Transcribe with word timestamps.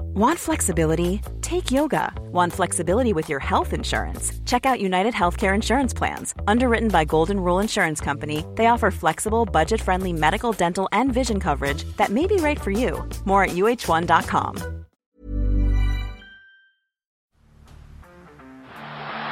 Want 0.00 0.38
flexibility? 0.38 1.20
Take 1.42 1.70
yoga. 1.70 2.12
Want 2.32 2.52
flexibility 2.52 3.12
with 3.12 3.28
your 3.28 3.40
health 3.40 3.72
insurance? 3.72 4.32
Check 4.46 4.66
out 4.66 4.80
United 4.80 5.14
Healthcare 5.14 5.54
Insurance 5.54 5.92
Plans. 5.92 6.34
Underwritten 6.46 6.88
by 6.88 7.04
Golden 7.04 7.38
Rule 7.40 7.60
Insurance 7.60 8.00
Company, 8.00 8.44
they 8.54 8.66
offer 8.66 8.90
flexible, 8.90 9.44
budget 9.44 9.80
friendly 9.80 10.12
medical, 10.12 10.52
dental, 10.52 10.88
and 10.92 11.12
vision 11.12 11.40
coverage 11.40 11.84
that 11.96 12.10
may 12.10 12.26
be 12.26 12.36
right 12.36 12.60
for 12.60 12.70
you. 12.70 13.06
More 13.24 13.44
at 13.44 13.50
uhone.com. 13.50 14.56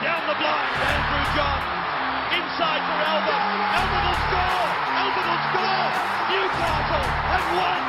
Down 0.03 0.23
the 0.29 0.37
blind, 0.37 0.75
Andrew 0.85 1.25
John. 1.33 1.61
Inside 2.37 2.83
for 2.85 2.99
Albert. 3.09 3.45
Albert 3.79 4.05
will 4.05 4.21
score. 4.29 4.69
Albert 5.01 5.27
will 5.31 5.43
score. 5.49 5.89
Newcastle 6.31 7.09
have 7.31 7.47
won. 7.57 7.84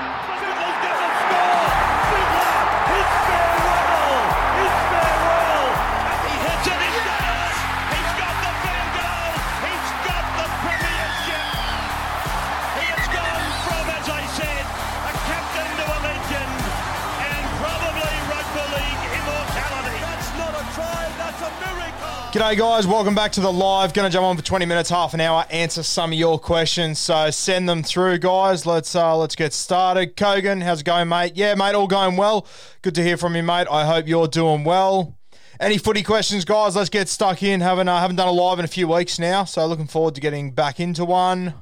G'day, 22.35 22.57
guys. 22.57 22.85
Welcome 22.85 23.15
back 23.15 23.31
to 23.31 23.39
the 23.39 23.49
live. 23.49 23.93
Going 23.93 24.11
to 24.11 24.13
jump 24.13 24.25
on 24.25 24.35
for 24.35 24.43
20 24.43 24.65
minutes, 24.65 24.89
half 24.89 25.13
an 25.13 25.21
hour, 25.21 25.45
answer 25.49 25.81
some 25.83 26.11
of 26.11 26.19
your 26.19 26.37
questions. 26.37 26.99
So 26.99 27.29
send 27.29 27.69
them 27.69 27.81
through, 27.81 28.17
guys. 28.17 28.65
Let's 28.65 28.93
uh, 28.93 29.15
let's 29.15 29.37
get 29.37 29.53
started. 29.53 30.17
Kogan, 30.17 30.61
how's 30.61 30.81
it 30.81 30.83
going, 30.83 31.07
mate? 31.07 31.37
Yeah, 31.37 31.55
mate, 31.55 31.75
all 31.75 31.87
going 31.87 32.17
well. 32.17 32.45
Good 32.81 32.93
to 32.95 33.03
hear 33.03 33.15
from 33.15 33.37
you, 33.37 33.43
mate. 33.43 33.67
I 33.71 33.85
hope 33.85 34.05
you're 34.05 34.27
doing 34.27 34.65
well. 34.65 35.17
Any 35.61 35.77
footy 35.77 36.03
questions, 36.03 36.43
guys? 36.43 36.75
Let's 36.75 36.89
get 36.89 37.07
stuck 37.07 37.41
in. 37.41 37.61
Haven't 37.61 37.87
uh, 37.87 38.01
haven't 38.01 38.17
done 38.17 38.27
a 38.27 38.33
live 38.33 38.59
in 38.59 38.65
a 38.65 38.67
few 38.67 38.89
weeks 38.89 39.17
now, 39.17 39.45
so 39.45 39.65
looking 39.65 39.87
forward 39.87 40.15
to 40.15 40.19
getting 40.19 40.51
back 40.51 40.81
into 40.81 41.05
one. 41.05 41.53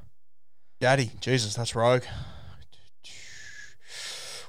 Daddy, 0.81 1.11
Jesus, 1.21 1.53
that's 1.53 1.75
rogue. 1.75 2.05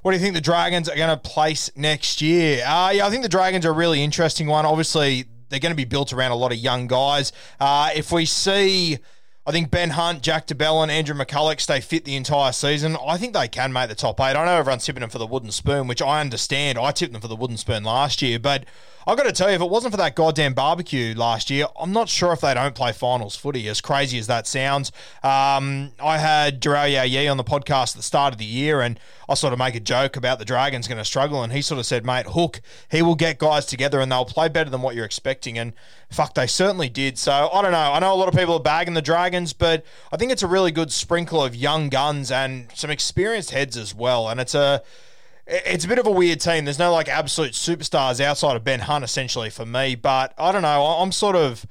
What 0.00 0.12
do 0.12 0.16
you 0.16 0.22
think 0.22 0.34
the 0.34 0.40
Dragons 0.40 0.88
are 0.88 0.96
going 0.96 1.10
to 1.10 1.18
place 1.18 1.70
next 1.76 2.22
year? 2.22 2.64
Uh, 2.66 2.92
yeah, 2.94 3.06
I 3.06 3.10
think 3.10 3.22
the 3.22 3.28
Dragons 3.28 3.66
are 3.66 3.70
a 3.70 3.74
really 3.74 4.02
interesting 4.02 4.46
one. 4.46 4.64
Obviously, 4.64 5.26
they're 5.54 5.60
going 5.60 5.70
to 5.70 5.76
be 5.76 5.84
built 5.84 6.12
around 6.12 6.32
a 6.32 6.36
lot 6.36 6.50
of 6.50 6.58
young 6.58 6.88
guys. 6.88 7.32
Uh, 7.60 7.90
if 7.94 8.10
we 8.10 8.26
see, 8.26 8.98
I 9.46 9.52
think 9.52 9.70
Ben 9.70 9.90
Hunt, 9.90 10.20
Jack 10.20 10.46
de 10.46 10.54
Belin, 10.54 10.84
and 10.84 10.90
Andrew 10.90 11.14
McCullough 11.14 11.60
stay 11.60 11.80
fit 11.80 12.04
the 12.04 12.16
entire 12.16 12.50
season, 12.50 12.96
I 13.06 13.16
think 13.16 13.34
they 13.34 13.46
can 13.46 13.72
make 13.72 13.88
the 13.88 13.94
top 13.94 14.20
eight. 14.20 14.36
I 14.36 14.44
know 14.44 14.56
everyone's 14.56 14.84
tipping 14.84 15.02
them 15.02 15.10
for 15.10 15.18
the 15.18 15.26
wooden 15.26 15.52
spoon, 15.52 15.86
which 15.86 16.02
I 16.02 16.20
understand. 16.20 16.76
I 16.76 16.90
tipped 16.90 17.12
them 17.12 17.22
for 17.22 17.28
the 17.28 17.36
wooden 17.36 17.56
spoon 17.56 17.84
last 17.84 18.20
year, 18.20 18.38
but 18.38 18.64
I've 19.06 19.16
got 19.16 19.24
to 19.24 19.32
tell 19.32 19.48
you, 19.48 19.56
if 19.56 19.60
it 19.60 19.68
wasn't 19.68 19.92
for 19.92 19.98
that 19.98 20.14
goddamn 20.14 20.54
barbecue 20.54 21.14
last 21.14 21.50
year, 21.50 21.66
I'm 21.78 21.92
not 21.92 22.08
sure 22.08 22.32
if 22.32 22.40
they 22.40 22.54
don't 22.54 22.74
play 22.74 22.92
finals 22.92 23.36
footy, 23.36 23.68
as 23.68 23.80
crazy 23.80 24.18
as 24.18 24.26
that 24.28 24.46
sounds. 24.46 24.92
Um, 25.22 25.92
I 26.02 26.18
had 26.18 26.60
Darrell 26.60 26.88
Yee 26.88 27.28
on 27.28 27.36
the 27.36 27.44
podcast 27.44 27.90
at 27.90 27.96
the 27.96 28.02
start 28.02 28.32
of 28.32 28.38
the 28.38 28.44
year, 28.44 28.80
and 28.80 28.98
I 29.28 29.34
sort 29.34 29.52
of 29.52 29.58
make 29.58 29.74
a 29.74 29.80
joke 29.80 30.16
about 30.16 30.38
the 30.38 30.44
Dragons 30.44 30.88
going 30.88 30.98
to 30.98 31.04
struggle, 31.04 31.42
and 31.42 31.52
he 31.52 31.62
sort 31.62 31.78
of 31.78 31.86
said, 31.86 32.04
mate, 32.04 32.26
Hook, 32.28 32.60
he 32.90 33.02
will 33.02 33.14
get 33.14 33.38
guys 33.38 33.66
together 33.66 34.00
and 34.00 34.10
they'll 34.10 34.24
play 34.24 34.48
better 34.48 34.70
than 34.70 34.82
what 34.82 34.94
you're 34.94 35.04
expecting. 35.04 35.58
And 35.58 35.72
fuck, 36.10 36.34
they 36.34 36.46
certainly 36.46 36.88
did. 36.88 37.18
So 37.18 37.50
I 37.52 37.62
don't 37.62 37.72
know. 37.72 37.92
I 37.92 37.98
know 37.98 38.12
a 38.12 38.16
lot 38.16 38.28
of 38.28 38.34
people 38.34 38.54
are 38.54 38.60
bagging 38.60 38.94
the 38.94 39.02
Dragons, 39.02 39.52
but 39.52 39.84
I 40.12 40.16
think 40.16 40.32
it's 40.32 40.42
a 40.42 40.46
really 40.46 40.70
good 40.70 40.92
sprinkle 40.92 41.42
of 41.42 41.54
young 41.54 41.88
guns 41.88 42.30
and 42.30 42.68
some 42.74 42.90
experienced 42.90 43.50
heads 43.50 43.76
as 43.76 43.94
well. 43.94 44.28
And 44.28 44.40
it's 44.40 44.54
a 44.54 44.82
it's 45.46 45.84
a 45.84 45.88
bit 45.88 45.98
of 45.98 46.06
a 46.06 46.10
weird 46.10 46.40
team. 46.40 46.64
There's 46.64 46.78
no 46.78 46.92
like 46.92 47.08
absolute 47.08 47.52
superstars 47.52 48.20
outside 48.20 48.56
of 48.56 48.64
Ben 48.64 48.80
Hunt, 48.80 49.04
essentially 49.04 49.50
for 49.50 49.66
me. 49.66 49.94
But 49.94 50.34
I 50.38 50.52
don't 50.52 50.62
know. 50.62 50.84
I'm 50.84 51.12
sort 51.12 51.36
of. 51.36 51.66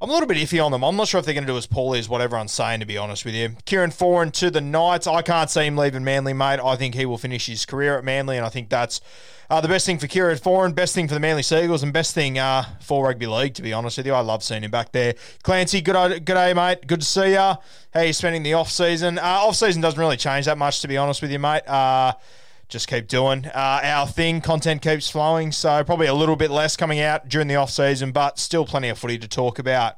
I'm 0.00 0.10
a 0.10 0.12
little 0.12 0.28
bit 0.28 0.36
iffy 0.36 0.62
on 0.62 0.70
them. 0.70 0.84
I'm 0.84 0.96
not 0.96 1.08
sure 1.08 1.18
if 1.18 1.24
they're 1.24 1.34
going 1.34 1.46
to 1.46 1.52
do 1.52 1.56
as 1.56 1.66
poorly 1.66 1.98
as 1.98 2.10
what 2.10 2.20
everyone's 2.20 2.52
saying, 2.52 2.80
to 2.80 2.86
be 2.86 2.98
honest 2.98 3.24
with 3.24 3.34
you. 3.34 3.56
Kieran 3.64 3.90
Foran 3.90 4.32
to 4.32 4.50
the 4.50 4.60
Knights. 4.60 5.06
I 5.06 5.22
can't 5.22 5.48
see 5.48 5.64
him 5.64 5.78
leaving 5.78 6.04
Manly, 6.04 6.34
mate. 6.34 6.60
I 6.62 6.76
think 6.76 6.94
he 6.94 7.06
will 7.06 7.16
finish 7.16 7.46
his 7.46 7.64
career 7.64 7.96
at 7.96 8.04
Manly, 8.04 8.36
and 8.36 8.44
I 8.44 8.50
think 8.50 8.68
that's 8.68 9.00
uh, 9.48 9.62
the 9.62 9.68
best 9.68 9.86
thing 9.86 9.98
for 9.98 10.06
Kieran 10.06 10.36
Foran, 10.36 10.74
best 10.74 10.94
thing 10.94 11.08
for 11.08 11.14
the 11.14 11.20
Manly 11.20 11.42
Sea 11.42 11.64
Eagles, 11.64 11.82
and 11.82 11.90
best 11.90 12.14
thing 12.14 12.38
uh, 12.38 12.64
for 12.80 13.06
rugby 13.06 13.26
league, 13.26 13.54
to 13.54 13.62
be 13.62 13.72
honest 13.72 13.96
with 13.96 14.06
you. 14.06 14.12
I 14.12 14.20
love 14.20 14.42
seeing 14.42 14.62
him 14.62 14.70
back 14.70 14.92
there. 14.92 15.14
Clancy, 15.42 15.80
good, 15.80 16.26
good 16.26 16.34
day, 16.34 16.52
mate. 16.52 16.86
Good 16.86 17.00
to 17.00 17.06
see 17.06 17.30
you. 17.30 17.54
How 17.94 18.00
you 18.00 18.12
spending 18.12 18.42
the 18.42 18.54
off 18.54 18.70
season? 18.70 19.18
Uh, 19.18 19.22
off 19.22 19.56
season 19.56 19.80
doesn't 19.80 20.00
really 20.00 20.18
change 20.18 20.44
that 20.46 20.58
much, 20.58 20.80
to 20.80 20.88
be 20.88 20.98
honest 20.98 21.22
with 21.22 21.30
you, 21.30 21.38
mate. 21.38 21.66
Uh, 21.66 22.12
just 22.68 22.88
keep 22.88 23.08
doing 23.08 23.46
uh, 23.46 23.80
our 23.82 24.06
thing. 24.06 24.40
Content 24.40 24.82
keeps 24.82 25.08
flowing, 25.10 25.52
so 25.52 25.82
probably 25.84 26.06
a 26.06 26.14
little 26.14 26.36
bit 26.36 26.50
less 26.50 26.76
coming 26.76 27.00
out 27.00 27.28
during 27.28 27.48
the 27.48 27.56
off 27.56 27.70
season, 27.70 28.12
but 28.12 28.38
still 28.38 28.64
plenty 28.64 28.88
of 28.88 28.98
footy 28.98 29.18
to 29.18 29.28
talk 29.28 29.58
about. 29.58 29.96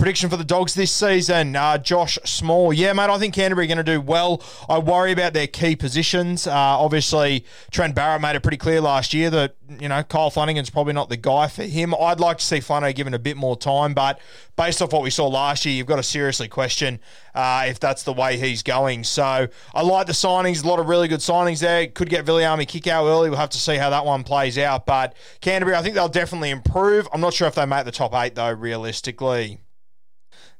Prediction 0.00 0.30
for 0.30 0.38
the 0.38 0.44
Dogs 0.44 0.72
this 0.72 0.90
season, 0.90 1.54
uh, 1.54 1.76
Josh 1.76 2.18
Small. 2.24 2.72
Yeah, 2.72 2.94
mate, 2.94 3.10
I 3.10 3.18
think 3.18 3.34
Canterbury 3.34 3.66
are 3.66 3.68
going 3.68 3.76
to 3.76 3.84
do 3.84 4.00
well. 4.00 4.42
I 4.66 4.78
worry 4.78 5.12
about 5.12 5.34
their 5.34 5.46
key 5.46 5.76
positions. 5.76 6.46
Uh, 6.46 6.54
obviously, 6.54 7.44
Trent 7.70 7.94
Barrett 7.94 8.22
made 8.22 8.34
it 8.34 8.40
pretty 8.40 8.56
clear 8.56 8.80
last 8.80 9.12
year 9.12 9.28
that, 9.28 9.56
you 9.78 9.90
know, 9.90 10.02
Kyle 10.02 10.30
Flanagan's 10.30 10.70
probably 10.70 10.94
not 10.94 11.10
the 11.10 11.18
guy 11.18 11.48
for 11.48 11.64
him. 11.64 11.94
I'd 11.94 12.18
like 12.18 12.38
to 12.38 12.44
see 12.44 12.60
Flanagan 12.60 12.96
given 12.96 13.12
a 13.12 13.18
bit 13.18 13.36
more 13.36 13.58
time, 13.58 13.92
but 13.92 14.18
based 14.56 14.80
off 14.80 14.90
what 14.90 15.02
we 15.02 15.10
saw 15.10 15.28
last 15.28 15.66
year, 15.66 15.74
you've 15.74 15.86
got 15.86 15.96
to 15.96 16.02
seriously 16.02 16.48
question 16.48 16.98
uh, 17.34 17.66
if 17.68 17.78
that's 17.78 18.02
the 18.02 18.14
way 18.14 18.38
he's 18.38 18.62
going. 18.62 19.04
So 19.04 19.48
I 19.74 19.82
like 19.82 20.06
the 20.06 20.14
signings, 20.14 20.64
a 20.64 20.66
lot 20.66 20.80
of 20.80 20.88
really 20.88 21.08
good 21.08 21.20
signings 21.20 21.60
there. 21.60 21.86
Could 21.88 22.08
get 22.08 22.24
Viliami 22.24 22.66
Kikau 22.66 22.90
out 22.90 23.04
early. 23.04 23.28
We'll 23.28 23.38
have 23.38 23.50
to 23.50 23.58
see 23.58 23.76
how 23.76 23.90
that 23.90 24.06
one 24.06 24.24
plays 24.24 24.56
out. 24.56 24.86
But 24.86 25.14
Canterbury, 25.42 25.76
I 25.76 25.82
think 25.82 25.94
they'll 25.94 26.08
definitely 26.08 26.48
improve. 26.48 27.06
I'm 27.12 27.20
not 27.20 27.34
sure 27.34 27.48
if 27.48 27.54
they 27.54 27.66
make 27.66 27.84
the 27.84 27.92
top 27.92 28.14
eight, 28.14 28.34
though, 28.34 28.50
realistically. 28.50 29.60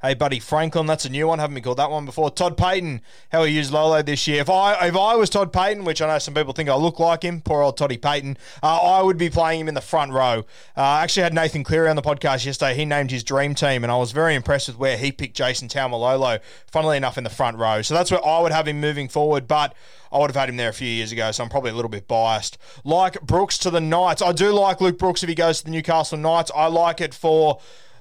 Hey, 0.03 0.15
buddy 0.15 0.41
Franklin, 0.41 0.87
that's 0.87 1.05
a 1.05 1.11
new 1.11 1.27
one. 1.27 1.41
Haven't 1.41 1.57
been 1.57 1.63
called 1.63 1.77
that 1.77 1.91
one 1.91 2.07
before. 2.07 2.31
Todd 2.31 2.57
Payten, 2.57 3.03
how 3.31 3.45
he 3.45 3.55
used 3.55 3.71
Lolo 3.71 4.01
this 4.01 4.27
year. 4.27 4.41
If 4.41 4.49
I 4.49 4.87
if 4.87 4.97
I 4.97 5.15
was 5.15 5.29
Todd 5.29 5.53
Payten, 5.53 5.85
which 5.85 6.01
I 6.01 6.07
know 6.07 6.19
some 6.19 6.33
people 6.33 6.55
think 6.55 6.71
I 6.71 6.75
look 6.75 6.99
like 6.99 7.23
him, 7.23 7.43
poor 7.43 7.61
old 7.61 7.77
Toddy 7.77 7.99
Payten, 7.99 8.39
uh, 8.63 8.79
I 8.79 9.03
would 9.03 9.19
be 9.19 9.29
playing 9.29 9.61
him 9.61 9.69
in 9.69 9.75
the 9.75 9.83
front 9.83 10.13
row. 10.13 10.47
Uh, 10.75 10.81
I 10.81 11.03
actually 11.03 11.25
had 11.25 11.35
Nathan 11.35 11.65
Cleary 11.65 11.91
on 11.91 11.97
the 11.97 12.03
podcast 12.03 12.47
yesterday. 12.47 12.75
He 12.77 12.87
named 12.87 13.11
his 13.11 13.23
dream 13.23 13.55
team, 13.55 13.85
and 13.85 13.93
I 13.93 13.99
was 13.99 14.13
very 14.13 14.35
impressed 14.35 14.69
with 14.69 14.79
where 14.79 14.97
he 14.97 15.13
picked 15.13 15.37
Jason 15.37 15.69
Taumalolo, 15.69 16.41
funnily 16.73 16.97
enough, 16.97 17.19
in 17.19 17.25
the 17.25 17.29
front 17.29 17.59
row. 17.59 17.83
So 17.83 17.93
that's 17.93 18.11
where 18.11 18.25
I 18.25 18.41
would 18.41 18.53
have 18.53 18.67
him 18.67 18.81
moving 18.81 19.07
forward, 19.07 19.47
but 19.47 19.75
I 20.11 20.19
would 20.19 20.31
have 20.31 20.37
had 20.37 20.49
him 20.49 20.57
there 20.57 20.71
a 20.71 20.73
few 20.73 20.89
years 20.89 21.13
ago, 21.13 21.31
so 21.31 21.45
I'm 21.45 21.51
probably 21.51 21.73
a 21.73 21.75
little 21.75 21.91
bit 21.91 22.09
biased. 22.09 22.57
Like 22.85 23.21
Brooks 23.21 23.59
to 23.59 23.71
the 23.71 23.83
Knights. 23.83 24.23
I 24.23 24.33
do 24.33 24.51
like 24.51 24.81
Luke 24.81 24.99
Brooks 24.99 25.23
if 25.23 25.29
he 25.29 25.35
goes 25.35 25.59
to 25.59 25.67
the 25.67 25.71
Newcastle 25.71 26.17
Knights. 26.17 26.51
I 26.57 26.69
like 26.69 27.03
it 27.03 27.13
for 27.13 27.61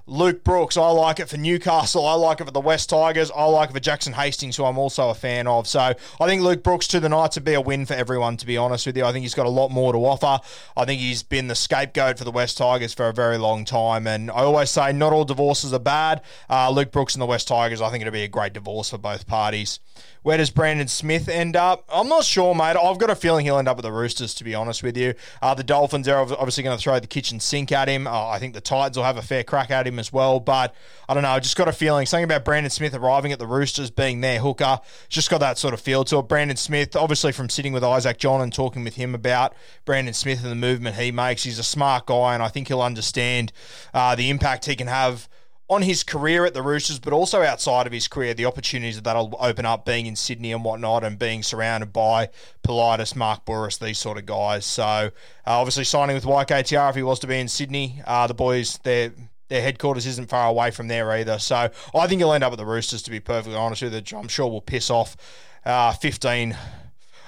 Luke 0.10 0.44
Brooks. 0.44 0.76
I 0.76 0.90
like 0.90 1.20
it 1.20 1.30
for 1.30 1.38
Newcastle. 1.38 2.06
I 2.06 2.14
like 2.16 2.42
it 2.42 2.46
for 2.46 2.52
the 2.52 2.60
West 2.60 2.90
Tigers. 2.90 3.30
I 3.30 3.46
like 3.46 3.70
it 3.70 3.74
for 3.74 3.80
Jackson 3.80 4.14
Hastings, 4.14 4.58
who 4.58 4.66
I'm 4.66 4.80
also 4.80 5.10
a 5.10 5.14
fan 5.14 5.46
of. 5.46 5.68
So 5.68 5.80
I 5.80 6.26
think 6.26 6.42
Luke 6.42 6.64
Brooks 6.64 6.88
to 6.88 7.00
the 7.00 7.10
Knights 7.10 7.38
would 7.38 7.44
be 7.44 7.54
a 7.54 7.62
win 7.62 7.86
for 7.86 7.94
everyone, 7.94 8.36
to 8.38 8.46
be 8.48 8.58
honest 8.58 8.88
with 8.88 8.98
you. 8.98 9.06
I 9.06 9.12
think 9.12 9.22
he's 9.22 9.36
got 9.36 9.46
a 9.46 9.50
lot 9.50 9.70
more 9.70 9.94
to 9.94 10.00
offer. 10.00 10.44
I 10.76 10.86
think 10.86 11.00
he's 11.00 11.22
been 11.22 11.48
the 11.48 11.56
scapegoat 11.56 12.18
for 12.18 12.24
the 12.24 12.32
West 12.32 12.58
Tigers 12.58 12.94
for 12.94 13.08
a 13.08 13.14
very 13.14 13.38
long 13.38 13.66
time. 13.66 14.08
And 14.08 14.32
I 14.32 14.40
always 14.40 14.72
say 14.72 14.92
not 14.92 15.14
all 15.14 15.26
divorces 15.26 15.74
are 15.74 15.80
bad. 15.80 16.22
Uh, 16.50 16.72
Luke 16.72 16.92
Brooks 16.92 17.14
and 17.14 17.22
the 17.22 17.28
West 17.28 17.48
Tigers, 17.48 17.80
I 17.80 17.92
think 17.92 18.02
it'd 18.02 18.12
be 18.12 18.24
a 18.24 18.28
great 18.28 18.54
divorce 18.54 18.90
for 18.90 18.98
both 18.98 19.28
parties. 19.28 19.80
Where 20.22 20.38
does 20.38 20.50
Brandon 20.50 20.88
Smith 20.88 21.30
end 21.30 21.56
up? 21.56 21.86
I'm 21.88 22.10
not 22.10 22.26
sure, 22.26 22.54
mate. 22.54 22.76
I've 22.76 22.98
got 22.98 23.10
a 23.10 23.16
feeling 23.16 23.46
he'll 23.46 23.58
end 23.58 23.70
up 23.70 23.78
with 23.78 23.86
the 23.86 23.92
Roosters, 23.92 24.34
to 24.36 24.44
be 24.44 24.54
honest 24.54 24.84
with 24.84 24.98
you. 24.98 25.14
Uh, 25.42 25.54
the 25.54 25.64
Dolphins 25.64 26.08
are 26.10 26.20
obviously 26.20 26.64
going 26.64 26.78
to 26.78 26.82
throw 26.82 27.00
the 27.00 27.08
kitchen 27.08 27.40
sink 27.40 27.72
at 27.72 27.88
him. 27.88 28.06
Uh, 28.06 28.28
I 28.28 28.40
think 28.40 28.54
the 28.54 28.62
Titans 28.62 28.98
will 28.98 29.06
have 29.06 29.18
a 29.18 29.22
fair 29.22 29.44
crack 29.44 29.72
at 29.72 29.88
him 29.88 29.99
as 30.00 30.12
well. 30.12 30.40
But 30.40 30.74
I 31.08 31.14
don't 31.14 31.24
know. 31.24 31.30
I 31.30 31.40
just 31.40 31.56
got 31.56 31.68
a 31.68 31.74
feeling 31.74 32.06
something 32.06 32.24
about 32.24 32.46
Brandon 32.46 32.70
Smith 32.70 32.96
arriving 32.96 33.32
at 33.32 33.40
the 33.40 33.48
Roosters 33.48 33.92
being 33.92 34.22
their 34.22 34.40
hooker. 34.40 34.80
Just 35.10 35.30
got 35.30 35.40
that 35.40 35.58
sort 35.58 35.74
of 35.74 35.82
feel 35.82 36.04
to 36.06 36.18
it. 36.20 36.28
Brandon 36.28 36.58
Smith, 36.58 36.96
obviously 36.96 37.32
from 37.32 37.50
sitting 37.50 37.74
with 37.74 37.84
Isaac 37.84 38.18
John 38.18 38.42
and 38.42 38.54
talking 38.54 38.84
with 38.84 38.96
him 38.96 39.14
about 39.14 39.54
Brandon 39.86 40.14
Smith 40.14 40.42
and 40.42 40.52
the 40.52 40.56
movement 40.56 40.96
he 40.96 41.12
makes, 41.12 41.44
he's 41.44 41.60
a 41.60 41.64
smart 41.64 42.06
guy, 42.06 42.34
and 42.34 42.42
I 42.42 42.48
think 42.48 42.68
he'll 42.70 42.82
understand 42.82 43.52
uh, 43.94 44.16
the 44.16 44.30
impact 44.30 44.66
he 44.66 44.76
can 44.76 44.88
have 44.88 45.30
on 45.70 45.84
his 45.84 46.04
career 46.04 46.46
at 46.46 46.56
the 46.56 46.64
Roosters, 46.64 46.98
but 46.98 47.14
also 47.14 47.44
outside 47.44 47.86
of 47.86 47.94
his 47.94 48.08
career, 48.08 48.34
the 48.34 48.46
opportunities 48.46 48.96
that 48.96 49.04
that'll 49.04 49.36
open 49.40 49.66
up 49.66 49.86
being 49.86 50.08
in 50.08 50.16
Sydney 50.16 50.52
and 50.52 50.66
whatnot 50.66 51.04
and 51.04 51.20
being 51.20 51.44
surrounded 51.44 51.94
by 51.94 52.30
Politis, 52.64 53.16
Mark 53.16 53.46
Bouris, 53.46 53.78
these 53.78 54.00
sort 54.00 54.18
of 54.18 54.26
guys. 54.26 54.66
So 54.66 54.84
uh, 54.84 55.12
obviously 55.46 55.84
signing 55.84 56.16
with 56.16 56.26
YKTR 56.26 56.90
if 56.90 56.96
he 56.96 57.04
was 57.04 57.20
to 57.20 57.28
be 57.28 57.40
in 57.40 57.48
Sydney, 57.48 58.02
uh, 58.06 58.26
the 58.26 58.34
boys, 58.34 58.80
their 58.80 59.14
their 59.50 59.62
headquarters 59.62 60.06
isn't 60.06 60.30
far 60.30 60.48
away 60.48 60.72
from 60.72 60.88
there 60.88 61.12
either. 61.12 61.40
So 61.40 61.70
I 61.96 62.08
think 62.08 62.22
he'll 62.22 62.34
end 62.34 62.44
up 62.44 62.54
at 62.54 62.58
the 62.58 62.66
Roosters, 62.66 63.02
to 63.04 63.12
be 63.12 63.20
perfectly 63.20 63.56
honest 63.56 63.82
with 63.82 64.12
you. 64.12 64.18
I'm 64.18 64.28
sure 64.28 64.48
will 64.48 64.62
piss 64.62 64.90
off 64.90 65.18
uh, 65.66 65.92
15 65.94 66.56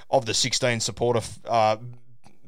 of 0.10 0.26
the 0.26 0.34
16 0.34 0.80
supporter 0.80 1.22
uh, 1.46 1.78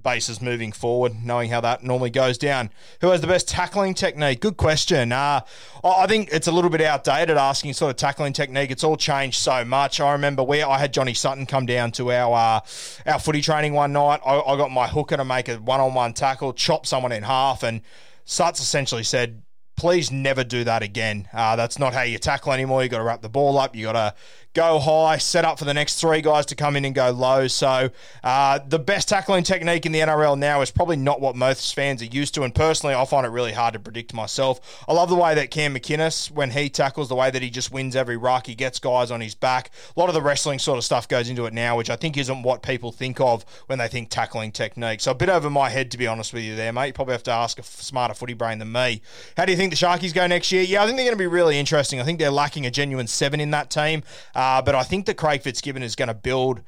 bases 0.04 0.42
moving 0.42 0.72
forward, 0.72 1.24
knowing 1.24 1.50
how 1.50 1.62
that 1.62 1.84
normally 1.84 2.10
goes 2.10 2.38
down. 2.38 2.70
Who 3.02 3.08
has 3.10 3.22
the 3.22 3.28
best 3.28 3.48
tackling 3.48 3.94
technique? 3.94 4.42
Good 4.42 4.58
question. 4.58 5.12
Uh, 5.12 5.42
I 5.84 6.06
think 6.08 6.30
it's 6.32 6.48
a 6.48 6.52
little 6.52 6.70
bit 6.70 6.82
outdated 6.82 7.38
asking 7.38 7.74
sort 7.74 7.90
of 7.92 7.96
tackling 7.96 8.34
technique. 8.34 8.70
It's 8.70 8.84
all 8.84 8.98
changed 8.98 9.38
so 9.38 9.66
much. 9.66 10.00
I 10.00 10.12
remember 10.12 10.44
where 10.44 10.68
I 10.68 10.78
had 10.78 10.94
Johnny 10.94 11.14
Sutton 11.14 11.46
come 11.46 11.66
down 11.66 11.92
to 11.94 12.12
our 12.12 12.36
uh, 12.36 13.10
our 13.10 13.20
footy 13.20 13.42
training 13.42 13.74
one 13.74 13.94
night. 13.94 14.20
I, 14.26 14.40
I 14.40 14.58
got 14.58 14.72
my 14.72 14.88
hooker 14.88 15.18
to 15.18 15.26
make 15.26 15.48
a 15.50 15.56
one 15.56 15.80
on 15.80 15.94
one 15.94 16.14
tackle, 16.14 16.54
chop 16.54 16.86
someone 16.86 17.12
in 17.12 17.24
half, 17.24 17.64
and 17.64 17.82
Suts 18.26 18.60
essentially 18.60 19.04
said, 19.04 19.42
please 19.76 20.12
never 20.12 20.44
do 20.44 20.64
that 20.64 20.84
again. 20.84 21.28
Uh, 21.34 21.56
that's 21.56 21.80
not 21.80 21.94
how 21.94 22.02
you 22.02 22.18
tackle 22.18 22.52
anymore. 22.54 22.84
You 22.84 22.90
got 22.90 23.00
to 23.00 23.04
wrap 23.04 23.22
the 23.22 23.30
ball 23.30 23.58
up. 23.58 23.76
You 23.76 23.86
got 23.86 23.94
to 23.94 24.16
go 24.54 24.80
high, 24.80 25.18
set 25.18 25.46
up 25.46 25.58
for 25.58 25.66
the 25.66 25.74
next 25.74 26.00
three 26.00 26.22
guys 26.22 26.46
to 26.48 26.56
come 26.56 26.76
in 26.76 26.86
and 26.86 26.94
go 26.94 27.10
low. 27.10 27.48
So 27.48 27.90
uh, 28.24 28.60
the 28.68 28.80
best 28.80 29.10
tackling 29.10 29.44
technique 29.44 29.86
in 29.86 29.92
the 29.92 30.00
NRL 30.00 30.38
now 30.38 30.62
is 30.62 30.70
probably 30.70 30.96
not 30.96 31.20
what 31.20 31.36
most 31.36 31.74
fans 31.74 32.02
are 32.02 32.06
used 32.06 32.36
to. 32.36 32.44
And 32.44 32.54
personally, 32.54 32.94
I 32.94 33.04
find 33.06 33.26
it 33.26 33.30
really 33.30 33.54
hard 33.54 33.74
to 33.74 33.80
predict 33.80 34.14
myself. 34.14 34.84
I 34.88 34.94
love 34.94 35.10
the 35.10 35.16
way 35.16 35.34
that 35.36 35.50
Cam 35.50 35.76
McInnes, 35.76 36.30
when 36.30 36.52
he 36.52 36.70
tackles, 36.70 37.10
the 37.10 37.16
way 37.16 37.32
that 37.32 37.42
he 37.42 37.50
just 37.50 37.72
wins 37.72 37.96
every 37.96 38.18
ruck, 38.18 38.46
he 38.46 38.56
gets 38.56 38.80
guys 38.80 39.10
on 39.10 39.22
his 39.22 39.34
back. 39.34 39.72
A 39.96 40.00
lot 40.00 40.10
of 40.10 40.16
the 40.16 40.22
wrestling 40.22 40.60
sort 40.60 40.78
of 40.78 40.84
stuff 40.84 41.08
goes 41.08 41.30
into 41.30 41.46
it 41.46 41.54
now, 41.54 41.76
which 41.76 41.90
I 41.90 41.96
think 41.96 42.18
isn't 42.18 42.44
what 42.44 42.62
people 42.62 42.92
think 42.92 43.20
of 43.20 43.44
when 43.66 43.80
they 43.80 43.88
think 43.88 44.10
tackling 44.10 44.52
technique. 44.52 45.02
So 45.02 45.12
a 45.12 45.16
bit 45.16 45.30
over 45.30 45.50
my 45.50 45.70
head, 45.70 45.90
to 45.92 45.98
be 45.98 46.06
honest 46.06 46.34
with 46.34 46.44
you, 46.44 46.56
there, 46.56 46.72
mate. 46.72 46.88
You 46.88 46.94
probably 46.94 47.14
have 47.14 47.24
to 47.24 47.32
ask 47.32 47.58
a 47.58 47.64
smarter 47.64 48.14
footy 48.14 48.34
brain 48.34 48.60
than 48.60 48.72
me. 48.72 49.02
How 49.36 49.46
do 49.46 49.52
you 49.52 49.58
think 49.58 49.72
the 49.72 49.78
Sharkies 49.78 50.14
go 50.14 50.28
next 50.28 50.52
year? 50.52 50.62
Yeah, 50.62 50.84
I 50.84 50.86
think 50.86 50.98
they're 50.98 51.06
going 51.06 51.18
to 51.18 51.20
be 51.20 51.28
really 51.28 51.58
interesting. 51.58 52.00
I 52.00 52.04
think 52.04 52.20
they're 52.20 52.30
lacking 52.30 52.66
a 52.68 52.72
genuine 52.72 53.08
seven 53.08 53.40
in 53.40 53.50
that 53.52 53.72
team. 53.72 54.04
Uh, 54.36 54.43
but 54.64 54.76
I 54.76 54.84
think 54.84 55.06
that 55.06 55.16
Craig 55.16 55.42
Fitzgibbon 55.42 55.84
is 55.84 55.96
going 55.96 56.08
to 56.08 56.14
build 56.14 56.62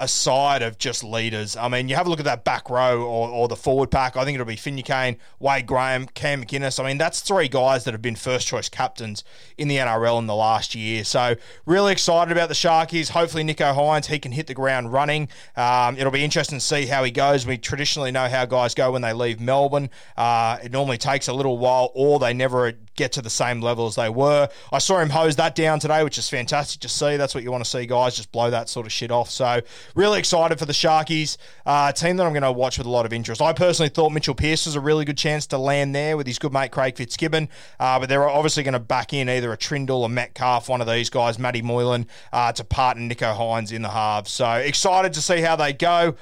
a 0.00 0.06
side 0.06 0.62
of 0.62 0.78
just 0.78 1.02
leaders. 1.02 1.56
I 1.56 1.68
mean, 1.68 1.88
you 1.88 1.96
have 1.96 2.06
a 2.06 2.10
look 2.10 2.20
at 2.20 2.24
that 2.26 2.44
back 2.44 2.70
row 2.70 3.02
or, 3.02 3.28
or 3.28 3.48
the 3.48 3.56
forward 3.56 3.90
pack. 3.90 4.16
I 4.16 4.24
think 4.24 4.36
it'll 4.36 4.46
be 4.46 4.54
Finucane, 4.54 5.16
Wade 5.40 5.66
Graham, 5.66 6.06
Cam 6.06 6.44
McInnes. 6.44 6.78
I 6.78 6.86
mean, 6.86 6.98
that's 6.98 7.20
three 7.20 7.48
guys 7.48 7.82
that 7.84 7.94
have 7.94 8.02
been 8.02 8.14
first 8.14 8.46
choice 8.46 8.68
captains 8.68 9.24
in 9.56 9.66
the 9.66 9.76
NRL 9.76 10.18
in 10.20 10.26
the 10.26 10.36
last 10.36 10.74
year. 10.76 11.02
So, 11.02 11.34
really 11.66 11.90
excited 11.90 12.30
about 12.30 12.48
the 12.48 12.54
Sharkies. 12.54 13.10
Hopefully, 13.10 13.42
Nicho 13.42 13.74
Hynes, 13.74 14.06
he 14.06 14.20
can 14.20 14.30
hit 14.30 14.46
the 14.46 14.54
ground 14.54 14.92
running. 14.92 15.28
Um, 15.56 15.96
it'll 15.98 16.12
be 16.12 16.24
interesting 16.24 16.58
to 16.58 16.64
see 16.64 16.86
how 16.86 17.02
he 17.02 17.10
goes. 17.10 17.44
We 17.44 17.58
traditionally 17.58 18.12
know 18.12 18.28
how 18.28 18.44
guys 18.46 18.74
go 18.74 18.92
when 18.92 19.02
they 19.02 19.12
leave 19.12 19.40
Melbourne. 19.40 19.90
Uh, 20.16 20.58
it 20.62 20.70
normally 20.70 20.98
takes 20.98 21.26
a 21.26 21.32
little 21.32 21.58
while 21.58 21.90
or 21.94 22.20
they 22.20 22.32
never 22.32 22.74
get 22.98 23.12
to 23.12 23.22
the 23.22 23.30
same 23.30 23.62
level 23.62 23.86
as 23.86 23.94
they 23.94 24.10
were. 24.10 24.48
I 24.72 24.78
saw 24.78 24.98
him 24.98 25.08
hose 25.10 25.36
that 25.36 25.54
down 25.54 25.78
today, 25.78 26.04
which 26.04 26.18
is 26.18 26.28
fantastic 26.28 26.80
to 26.80 26.88
see. 26.88 27.16
That's 27.16 27.34
what 27.34 27.44
you 27.44 27.50
want 27.50 27.64
to 27.64 27.70
see, 27.70 27.86
guys. 27.86 28.16
Just 28.16 28.30
blow 28.32 28.50
that 28.50 28.68
sort 28.68 28.84
of 28.84 28.92
shit 28.92 29.10
off. 29.10 29.30
So, 29.30 29.60
really 29.94 30.18
excited 30.18 30.58
for 30.58 30.66
the 30.66 30.72
Sharkies, 30.72 31.38
uh, 31.64 31.92
team 31.92 32.16
that 32.16 32.26
I'm 32.26 32.32
going 32.32 32.42
to 32.42 32.52
watch 32.52 32.76
with 32.76 32.86
a 32.86 32.90
lot 32.90 33.06
of 33.06 33.12
interest. 33.12 33.40
I 33.40 33.52
personally 33.52 33.88
thought 33.88 34.10
Mitchell 34.10 34.34
Pearce 34.34 34.66
was 34.66 34.74
a 34.74 34.80
really 34.80 35.04
good 35.04 35.16
chance 35.16 35.46
to 35.48 35.58
land 35.58 35.94
there 35.94 36.16
with 36.16 36.26
his 36.26 36.38
good 36.38 36.52
mate 36.52 36.72
Craig 36.72 36.96
Fitzgibbon, 36.96 37.48
uh, 37.80 37.98
but 38.00 38.08
they're 38.08 38.28
obviously 38.28 38.64
going 38.64 38.72
to 38.74 38.80
back 38.80 39.12
in 39.12 39.28
either 39.28 39.52
a 39.52 39.56
Trindall 39.56 40.00
or 40.00 40.08
Metcalf, 40.08 40.68
one 40.68 40.80
of 40.80 40.88
these 40.88 41.08
guys, 41.08 41.38
Matty 41.38 41.62
Moylan, 41.62 42.06
uh, 42.32 42.52
to 42.52 42.64
partner 42.64 43.02
Nicho 43.02 43.34
Hynes 43.36 43.72
in 43.72 43.82
the 43.82 43.90
halves. 43.90 44.30
So, 44.30 44.50
excited 44.52 45.12
to 45.14 45.22
see 45.22 45.40
how 45.40 45.56
they 45.56 45.72
go. 45.72 46.16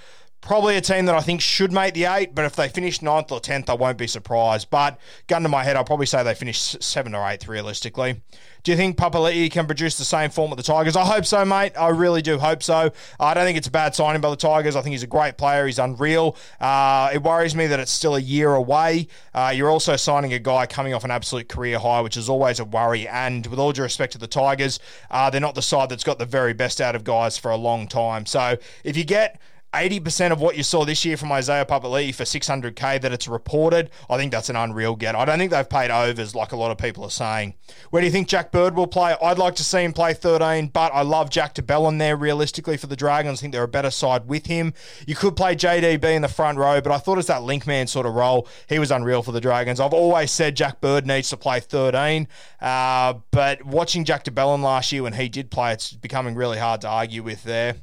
Probably 0.47 0.77
a 0.77 0.81
team 0.81 1.07
that 1.07 1.17
I 1.17 1.23
think 1.23 1.41
should 1.41 1.73
make 1.73 1.95
the 1.95 2.05
eight, 2.05 2.33
but 2.33 2.45
if 2.45 2.55
they 2.55 2.69
finish 2.69 3.03
ninth 3.03 3.33
or 3.33 3.41
tenth, 3.41 3.69
I 3.69 3.75
won't 3.75 3.99
be 3.99 4.07
surprised. 4.07 4.71
But 4.71 4.97
gun 5.27 5.43
to 5.43 5.49
my 5.49 5.65
head, 5.65 5.75
I'll 5.75 5.83
probably 5.83 6.07
say 6.07 6.23
they 6.23 6.37
finish 6.37 6.61
seventh 6.61 7.17
or 7.17 7.29
eighth 7.29 7.49
realistically. 7.49 8.23
Do 8.63 8.71
you 8.71 8.77
think 8.77 8.97
Papali'i 8.97 9.51
can 9.51 9.67
produce 9.67 9.99
the 9.99 10.05
same 10.05 10.31
form 10.31 10.53
with 10.53 10.59
the 10.59 10.63
Tigers? 10.63 10.95
I 10.95 11.05
hope 11.05 11.27
so, 11.27 11.45
mate. 11.45 11.73
I 11.77 11.89
really 11.89 12.23
do 12.23 12.39
hope 12.39 12.63
so. 12.63 12.93
I 13.19 13.35
don't 13.35 13.45
think 13.45 13.59
it's 13.59 13.67
a 13.67 13.73
bad 13.73 13.97
signing 13.97 14.21
by 14.21 14.31
the 14.31 14.37
Tigers. 14.37 14.77
I 14.77 14.83
think 14.83 14.93
he's 14.93 15.03
a 15.03 15.09
great 15.09 15.37
player. 15.37 15.67
He's 15.67 15.81
unreal. 15.81 16.37
Uh, 16.61 17.11
it 17.13 17.25
worries 17.25 17.57
me 17.57 17.67
that 17.67 17.81
it's 17.81 17.91
still 17.91 18.15
a 18.15 18.21
year 18.21 18.55
away. 18.55 19.09
Uh, 19.35 19.53
you're 19.53 19.71
also 19.71 19.97
signing 19.97 20.33
a 20.33 20.39
guy 20.39 20.67
coming 20.67 20.95
off 20.95 21.03
an 21.03 21.11
absolute 21.11 21.49
career 21.49 21.81
high, 21.81 22.01
which 22.03 22.17
is 22.17 22.29
always 22.29 22.61
a 22.61 22.65
worry. 22.65 23.09
And 23.09 23.45
with 23.49 23.59
all 23.59 23.73
due 23.73 23.83
respect 23.83 24.13
to 24.13 24.19
the 24.19 24.29
Tigers, 24.29 24.79
uh, 25.11 25.29
they're 25.29 25.41
not 25.41 25.57
the 25.57 25.63
side 25.63 25.89
that's 25.89 26.05
got 26.05 26.21
the 26.21 26.25
very 26.25 26.53
best 26.53 26.81
out 26.81 26.95
of 26.95 27.03
guys 27.03 27.37
for 27.37 27.51
a 27.51 27.57
long 27.57 27.89
time. 27.89 28.27
So 28.27 28.59
if 28.85 28.97
you 28.97 29.03
get 29.03 29.41
80% 29.75 30.33
of 30.33 30.41
what 30.41 30.57
you 30.57 30.63
saw 30.63 30.85
this 30.85 31.05
year 31.05 31.17
from 31.17 31.31
Isaiah 31.33 31.67
Papali'i 31.67 32.15
for 32.15 32.25
600k 32.25 33.01
that 33.01 33.13
it's 33.13 33.29
reported, 33.29 33.91
I 34.09 34.17
think 34.17 34.33
that's 34.33 34.49
an 34.49 34.57
unreal 34.57 34.97
get. 34.97 35.15
I 35.15 35.25
don't 35.25 35.39
think 35.39 35.51
they've 35.51 35.69
paid 35.69 35.91
overs 35.91 36.35
like 36.35 36.53
a 36.53 36.57
lot 36.57 36.71
of 36.71 36.79
people 36.79 37.05
are 37.05 37.11
saying. 37.11 37.55
Where 37.91 38.01
do 38.01 38.07
you 38.07 38.13
think 38.13 38.29
Jack 38.29 38.53
Bird 38.53 38.75
will 38.75 38.87
play? 38.87 39.15
I'd 39.21 39.39
like 39.39 39.55
to 39.57 39.65
see 39.65 39.85
him 39.85 39.93
play 39.93 40.15
13, 40.15 40.69
but 40.69 40.93
I 40.95 41.03
love 41.03 41.29
Jack 41.31 41.55
de 41.55 41.63
Belin 41.63 41.99
there 41.99 42.17
realistically 42.17 42.77
for 42.77 42.87
the 42.87 42.97
Dragons. 42.97 43.39
I 43.39 43.43
think 43.43 43.53
they're 43.53 43.63
a 43.63 43.69
better 43.69 43.91
side 43.91 44.27
with 44.27 44.47
him. 44.47 44.73
You 45.07 45.15
could 45.15 45.37
play 45.37 45.55
JDB 45.55 46.05
in 46.05 46.23
the 46.23 46.29
front 46.29 46.59
row, 46.59 46.81
but 46.81 46.93
I 46.93 46.99
thought 46.99 47.19
it's 47.19 47.29
that 47.29 47.43
link 47.43 47.67
man 47.67 47.87
sort 47.87 48.07
of 48.07 48.15
role, 48.15 48.49
he 48.69 48.79
was 48.79 48.91
unreal 48.91 49.23
for 49.23 49.33
the 49.33 49.41
Dragons. 49.41 49.79
I've 49.81 49.93
always 49.93 50.31
said 50.31 50.57
Jack 50.57 50.81
Bird 50.81 51.07
needs 51.07 51.29
to 51.31 51.37
play 51.37 51.61
13, 51.61 52.29
uh, 52.61 53.15
but 53.31 53.65
watching 53.65 54.05
Jack 54.05 54.25
de 54.25 54.31
Belin 54.31 54.63
last 54.63 54.91
year 54.93 55.03
when 55.03 55.13
he 55.13 55.29
did 55.29 55.51
play, 55.51 55.73
it's 55.73 55.93
becoming 55.93 56.35
really 56.35 56.59
hard 56.59 56.81
to 56.83 56.89
argue 56.89 57.23
with 57.23 57.43
there. 57.45 57.77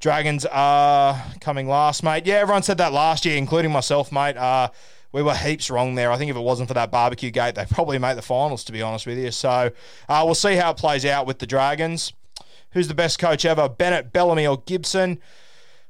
Dragons 0.00 0.44
are 0.46 1.22
coming 1.40 1.68
last, 1.68 2.02
mate. 2.02 2.26
Yeah, 2.26 2.36
everyone 2.36 2.62
said 2.62 2.78
that 2.78 2.92
last 2.92 3.24
year, 3.24 3.36
including 3.36 3.72
myself, 3.72 4.12
mate. 4.12 4.36
Uh, 4.36 4.68
we 5.12 5.22
were 5.22 5.34
heaps 5.34 5.70
wrong 5.70 5.94
there. 5.94 6.10
I 6.10 6.16
think 6.16 6.30
if 6.30 6.36
it 6.36 6.40
wasn't 6.40 6.68
for 6.68 6.74
that 6.74 6.90
barbecue 6.90 7.30
gate, 7.30 7.54
they 7.54 7.64
probably 7.66 7.98
make 7.98 8.16
the 8.16 8.22
finals, 8.22 8.64
to 8.64 8.72
be 8.72 8.82
honest 8.82 9.06
with 9.06 9.16
you. 9.16 9.30
So 9.30 9.70
uh, 10.08 10.22
we'll 10.24 10.34
see 10.34 10.56
how 10.56 10.72
it 10.72 10.76
plays 10.76 11.04
out 11.04 11.24
with 11.24 11.38
the 11.38 11.46
Dragons. 11.46 12.12
Who's 12.72 12.88
the 12.88 12.94
best 12.94 13.20
coach 13.20 13.44
ever? 13.44 13.68
Bennett, 13.68 14.12
Bellamy, 14.12 14.46
or 14.46 14.58
Gibson? 14.66 15.20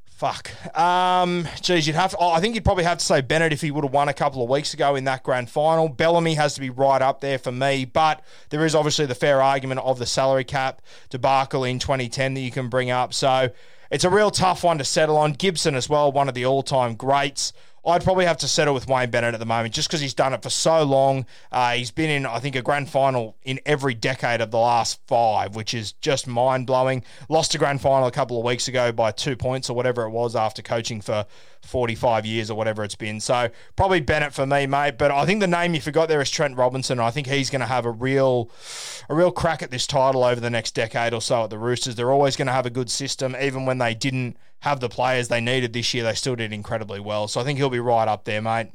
Fuck. 0.05 0.53
Um, 0.79 1.49
geez, 1.61 1.87
you'd 1.87 1.97
have 1.97 2.11
to, 2.11 2.19
oh, 2.19 2.31
I 2.31 2.41
think 2.41 2.55
you'd 2.55 2.65
probably 2.65 2.85
have 2.85 2.99
to 2.99 3.05
say 3.05 3.21
Bennett 3.23 3.53
if 3.53 3.63
he 3.63 3.71
would 3.71 3.83
have 3.83 3.93
won 3.93 4.09
a 4.09 4.15
couple 4.15 4.43
of 4.43 4.49
weeks 4.49 4.73
ago 4.75 4.95
in 4.95 5.05
that 5.05 5.23
grand 5.23 5.51
final. 5.51 5.89
Bellamy 5.89 6.35
has 6.35 6.55
to 6.55 6.61
be 6.61 6.71
right 6.71 7.03
up 7.03 7.21
there 7.21 7.39
for 7.39 7.51
me, 7.51 7.85
but 7.85 8.23
there 8.51 8.65
is 8.65 8.75
obviously 8.75 9.07
the 9.07 9.15
fair 9.15 9.43
argument 9.43 9.81
of 9.81 9.99
the 9.99 10.07
salary 10.07 10.45
cap 10.45 10.83
debacle 11.11 11.65
in 11.65 11.79
2010 11.79 12.35
that 12.35 12.41
you 12.41 12.51
can 12.51 12.69
bring 12.69 12.91
up. 12.91 13.13
So 13.13 13.51
it's 13.91 14.05
a 14.05 14.11
real 14.11 14.31
tough 14.31 14.65
one 14.65 14.79
to 14.79 14.85
settle 14.85 15.17
on. 15.17 15.33
Gibson 15.33 15.75
as 15.75 15.89
well, 15.89 16.11
one 16.11 16.29
of 16.29 16.35
the 16.35 16.45
all-time 16.45 16.95
greats. 16.95 17.53
I'd 17.87 18.03
probably 18.03 18.25
have 18.25 18.39
to 18.39 18.49
settle 18.49 18.73
with 18.73 18.89
Wayne 18.89 19.11
Bennett 19.11 19.35
at 19.35 19.41
the 19.41 19.47
moment 19.47 19.75
just 19.75 19.89
because 19.89 20.01
he's 20.01 20.15
done 20.15 20.33
it 20.33 20.43
for 20.43 20.51
so 20.51 20.83
long. 20.83 21.27
Uh, 21.53 21.73
he's 21.73 21.91
been 21.91 22.11
in, 22.11 22.25
I 22.25 22.39
think, 22.39 22.57
a 22.57 22.63
grand 22.63 22.89
final 22.89 23.37
in 23.43 23.61
every 23.67 23.95
decade 23.95 24.41
of 24.41 24.51
the 24.51 24.59
last 24.59 25.01
five, 25.07 25.55
which 25.55 25.75
is 25.75 25.93
just 25.93 26.27
mind 26.27 26.67
blowing. 26.67 27.05
Lost 27.29 27.55
a 27.55 27.59
grand 27.59 27.83
final 27.83 28.07
a 28.07 28.13
couple 28.13 28.39
of 28.39 28.45
weeks 28.45 28.69
ago 28.69 28.91
by 28.91 29.11
two 29.11 29.37
points 29.37 29.69
or 29.69 29.77
whatever 29.77 30.05
it 30.05 30.11
was 30.11 30.35
after 30.35 30.63
coaching 30.63 31.03
for 31.03 31.27
45 31.65 32.25
years 32.25 32.51
or 32.51 32.57
whatever 32.57 32.85
it's 32.85 32.95
been. 32.95 33.21
So 33.21 33.49
probably 33.77 34.01
Bennett 34.01 34.33
for 34.33 34.47
me, 34.47 34.67
mate. 34.67 34.97
But 34.99 35.11
I 35.11 35.27
think 35.27 35.41
the 35.41 35.47
name 35.47 35.75
you 35.75 35.81
forgot 35.81 36.09
there 36.09 36.21
is 36.21 36.31
Trent 36.31 36.57
Robinson. 36.57 37.01
I 37.01 37.11
think 37.11 37.27
he's 37.27 37.51
going 37.51 37.61
to 37.61 37.67
have 37.67 37.85
a 37.85 37.91
real, 37.91 38.51
a 39.09 39.15
real 39.15 39.31
crack 39.31 39.63
at 39.63 39.71
this 39.71 39.87
title 39.87 40.25
over 40.25 40.41
the 40.41 40.51
next 40.51 40.75
decade 40.75 41.13
or 41.13 41.21
so 41.21 41.45
at 41.45 41.51
the 41.51 41.59
Roosters. 41.59 41.97
They're 41.97 42.13
always 42.13 42.37
going 42.37 42.47
to 42.47 42.53
have 42.53 42.67
a 42.67 42.71
good 42.71 42.91
system, 42.91 43.37
even 43.41 43.67
when 43.67 43.79
they 43.79 43.95
didn't 43.95 44.37
have 44.65 44.81
the 44.81 44.89
players 44.89 45.29
they 45.29 45.43
needed 45.43 45.75
this 45.75 45.93
year. 45.93 46.05
They 46.05 46.15
still 46.15 46.37
did 46.37 46.51
incredibly 46.51 46.99
well. 46.99 47.29
So 47.29 47.39
I 47.39 47.45
think 47.45 47.59
he'll 47.59 47.69
be 47.69 47.81
right 47.81 48.09
up 48.09 48.25
there, 48.25 48.41
mate. 48.41 48.71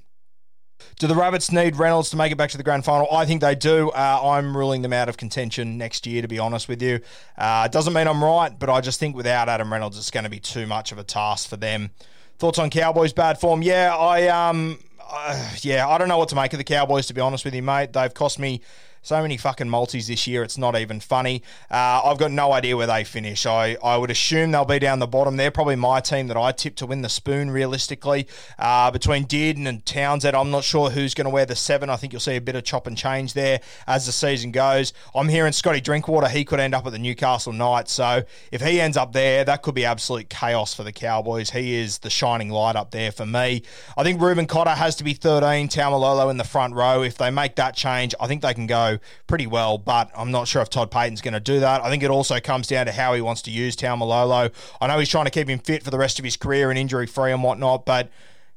Do 1.00 1.08
the 1.08 1.15
Rabbits 1.15 1.51
need 1.51 1.77
Reynolds 1.77 2.12
to 2.12 2.15
make 2.15 2.31
it 2.31 2.38
back 2.38 2.51
to 2.51 2.58
the 2.58 2.63
grand 2.63 2.86
final? 2.86 3.08
I 3.12 3.25
think 3.25 3.41
they 3.41 3.55
do. 3.55 3.89
Uh, 3.89 4.22
I'm 4.24 4.55
ruling 4.55 4.84
them 4.84 4.93
out 4.93 5.10
of 5.10 5.17
contention 5.17 5.79
next 5.79 6.05
year, 6.05 6.22
to 6.22 6.27
be 6.27 6.38
honest 6.38 6.69
with 6.69 6.84
you. 6.84 7.00
Uh, 7.36 7.63
it 7.65 7.72
doesn't 7.72 7.93
mean 7.93 8.08
I'm 8.08 8.24
right, 8.24 8.58
but 8.58 8.69
I 8.69 8.81
just 8.81 9.00
think 9.00 9.15
without 9.15 9.50
Adam 9.50 9.74
Reynolds, 9.74 9.98
it's 9.98 10.12
going 10.12 10.25
to 10.25 10.29
be 10.29 10.39
too 10.39 10.67
much 10.67 10.91
of 10.91 11.00
a 11.00 11.03
task 11.03 11.50
for 11.50 11.58
them. 11.58 11.89
Thoughts 12.38 12.60
on 12.60 12.69
Cowboys' 12.69 13.12
bad 13.12 13.41
form? 13.41 13.63
Yeah, 13.63 13.93
I 13.96 14.27
um, 14.27 14.77
uh, 15.10 15.50
yeah, 15.62 15.88
I 15.88 15.98
don't 15.98 16.08
know 16.08 16.19
what 16.19 16.29
to 16.29 16.36
make 16.36 16.53
of 16.53 16.60
the 16.60 16.63
Cowboys, 16.63 17.08
to 17.08 17.15
be 17.15 17.22
honest 17.22 17.46
with 17.46 17.55
you, 17.55 17.63
mate. 17.63 17.93
They've 17.93 18.13
cost 18.13 18.38
me 18.38 18.62
so 19.01 19.22
many 19.22 19.38
fucking 19.38 19.70
multis 19.70 20.08
this 20.08 20.27
year, 20.27 20.44
it's 20.44 20.58
not 20.58 20.75
even 20.75 21.00
funny. 21.00 21.41
Uh, 21.72 22.01
I've 22.03 22.18
got 22.18 22.32
no 22.32 22.51
idea 22.51 22.75
where 22.75 22.88
they 22.88 23.03
finish. 23.03 23.46
I, 23.46 23.77
I 23.84 23.98
would 23.98 24.12
assume 24.12 24.51
they'll 24.51 24.65
be 24.65 24.79
down 24.79 25.00
the 25.00 25.08
bottom. 25.08 25.38
They're 25.38 25.51
probably 25.51 25.75
my 25.75 26.00
team 26.00 26.27
that 26.27 26.38
I 26.38 26.51
tip 26.51 26.75
to 26.77 26.86
win 26.86 27.01
the 27.01 27.10
spoon, 27.10 27.51
realistically. 27.51 28.27
Uh, 28.58 28.91
between 28.91 29.25
Dearden 29.25 29.68
and 29.68 29.86
Townsend, 29.86 30.36
I'm 30.36 30.51
not 30.51 30.63
sure 30.63 30.89
who's 30.89 31.13
going 31.13 31.25
to 31.25 31.32
wear 31.32 31.46
the 31.46 31.56
seven. 31.56 31.89
I 31.89 31.96
think 31.96 32.13
you'll 32.13 32.20
see 32.20 32.36
a 32.36 32.41
bit 32.41 32.56
of 32.56 32.63
chop 32.63 32.88
and 32.88 32.98
change 32.98 33.34
there 33.34 33.62
as 33.88 34.06
the 34.06 34.12
season 34.12 34.51
goes. 34.51 34.94
I'm 35.15 35.29
hearing 35.29 35.53
Scotty 35.53 35.82
Drinkwater, 35.82 36.27
he 36.27 36.44
could 36.44 36.60
end 36.60 36.75
up 36.75 36.86
at 36.86 36.91
the 36.91 37.00
Newcastle 37.00 37.53
Knights. 37.53 37.94
So 37.94 38.24
if 38.51 38.62
he 38.62 38.82
ends 38.82 38.98
up 38.98 39.13
there, 39.13 39.46
that 39.46 39.62
could 39.62 39.75
be 39.75 39.86
absolute 39.86 40.29
chaos 40.29 40.74
for 40.74 40.84
the 40.84 40.91
Cowboys. 40.91 41.51
He 41.51 41.75
is 41.75 42.00
the 42.00 42.10
shining 42.10 42.50
light 42.50 42.75
up 42.75 42.91
there 42.91 43.12
for 43.12 43.25
me. 43.25 43.63
I 43.98 44.03
think 44.03 44.22
Reuben 44.22 44.48
Cotter 44.48 44.72
has 44.72 44.96
to 44.98 45.03
be 45.03 45.13
13, 45.13 45.70
Taumalolo 45.70 46.29
in 46.29 46.38
the 46.38 46.44
front 46.44 46.74
row. 46.74 47.01
If 47.01 47.18
they 47.18 47.29
make 47.29 47.56
that 47.56 47.75
change, 47.75 48.13
I 48.20 48.27
think 48.27 48.41
they 48.41 48.53
can 48.53 48.68
go 48.68 48.88
pretty 49.27 49.48
well, 49.48 49.77
but 49.77 50.10
I'm 50.15 50.31
not 50.31 50.48
sure 50.48 50.62
if 50.62 50.69
Todd 50.69 50.89
Payten's 50.89 51.22
going 51.22 51.34
to 51.34 51.39
do 51.39 51.60
that. 51.60 51.84
I 51.84 51.89
think 51.89 52.03
it 52.03 52.10
also 52.10 52.39
comes 52.39 52.67
down 52.67 52.86
to 52.88 52.91
how 52.91 53.13
he 53.13 53.22
wants 53.22 53.41
to 53.43 53.51
use 53.51 53.75
Taumalolo. 53.75 54.51
I 54.81 54.88
know 54.88 55.00
he's 55.00 55.10
trying 55.10 55.25
to 55.25 55.31
keep 55.31 55.50
him 55.50 55.60
fit 55.60 55.84
for 55.84 55.91
the 55.91 55.98
rest 55.98 56.19
of 56.19 56.25
his 56.25 56.38
career 56.38 56.69
and 56.69 56.79
injury 56.79 57.05
free 57.05 57.31
and 57.31 57.43
whatnot, 57.43 57.86
but 57.86 58.10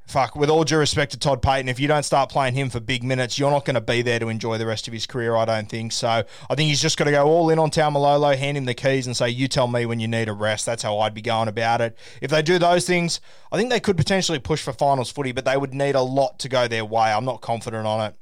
fuck, 0.06 0.36
with 0.36 0.50
all 0.50 0.64
due 0.64 0.76
respect 0.76 1.12
to 1.12 1.18
Todd 1.18 1.40
Payten, 1.40 1.68
if 1.68 1.80
you 1.80 1.88
don't 1.88 2.02
start 2.02 2.28
playing 2.28 2.54
him 2.54 2.68
for 2.70 2.80
big 2.80 3.02
minutes, 3.02 3.38
you're 3.38 3.50
not 3.50 3.64
going 3.64 3.74
to 3.74 3.80
be 3.80 4.02
there 4.02 4.18
to 4.18 4.28
enjoy 4.28 4.58
the 4.58 4.66
rest 4.66 4.86
of 4.86 4.92
his 4.92 5.06
career, 5.06 5.34
I 5.36 5.44
don't 5.44 5.68
think. 5.68 5.92
So 5.92 6.08
I 6.08 6.54
think 6.54 6.68
he's 6.68 6.82
just 6.82 6.98
got 6.98 7.04
to 7.04 7.12
go 7.12 7.26
all 7.26 7.48
in 7.50 7.58
on 7.58 7.70
Taumalolo, 7.70 8.36
hand 8.36 8.56
him 8.56 8.64
the 8.64 8.74
keys 8.74 9.06
and 9.06 9.16
say, 9.16 9.30
you 9.30 9.48
tell 9.48 9.68
me 9.68 9.86
when 9.86 10.00
you 10.00 10.08
need 10.08 10.28
a 10.28 10.32
rest. 10.32 10.66
That's 10.66 10.82
how 10.82 10.98
I'd 10.98 11.14
be 11.14 11.22
going 11.22 11.48
about 11.48 11.80
it. 11.80 11.96
If 12.20 12.30
they 12.30 12.42
do 12.42 12.58
those 12.58 12.86
things, 12.86 13.20
I 13.50 13.56
think 13.56 13.70
they 13.70 13.80
could 13.80 13.96
potentially 13.96 14.38
push 14.38 14.62
for 14.62 14.72
finals 14.72 15.10
footy, 15.10 15.32
but 15.32 15.44
they 15.44 15.56
would 15.56 15.72
need 15.72 15.94
a 15.94 16.02
lot 16.02 16.38
to 16.40 16.48
go 16.48 16.68
their 16.68 16.84
way. 16.84 17.12
I'm 17.12 17.24
not 17.24 17.40
confident 17.40 17.86
on 17.86 18.10
it. 18.10 18.16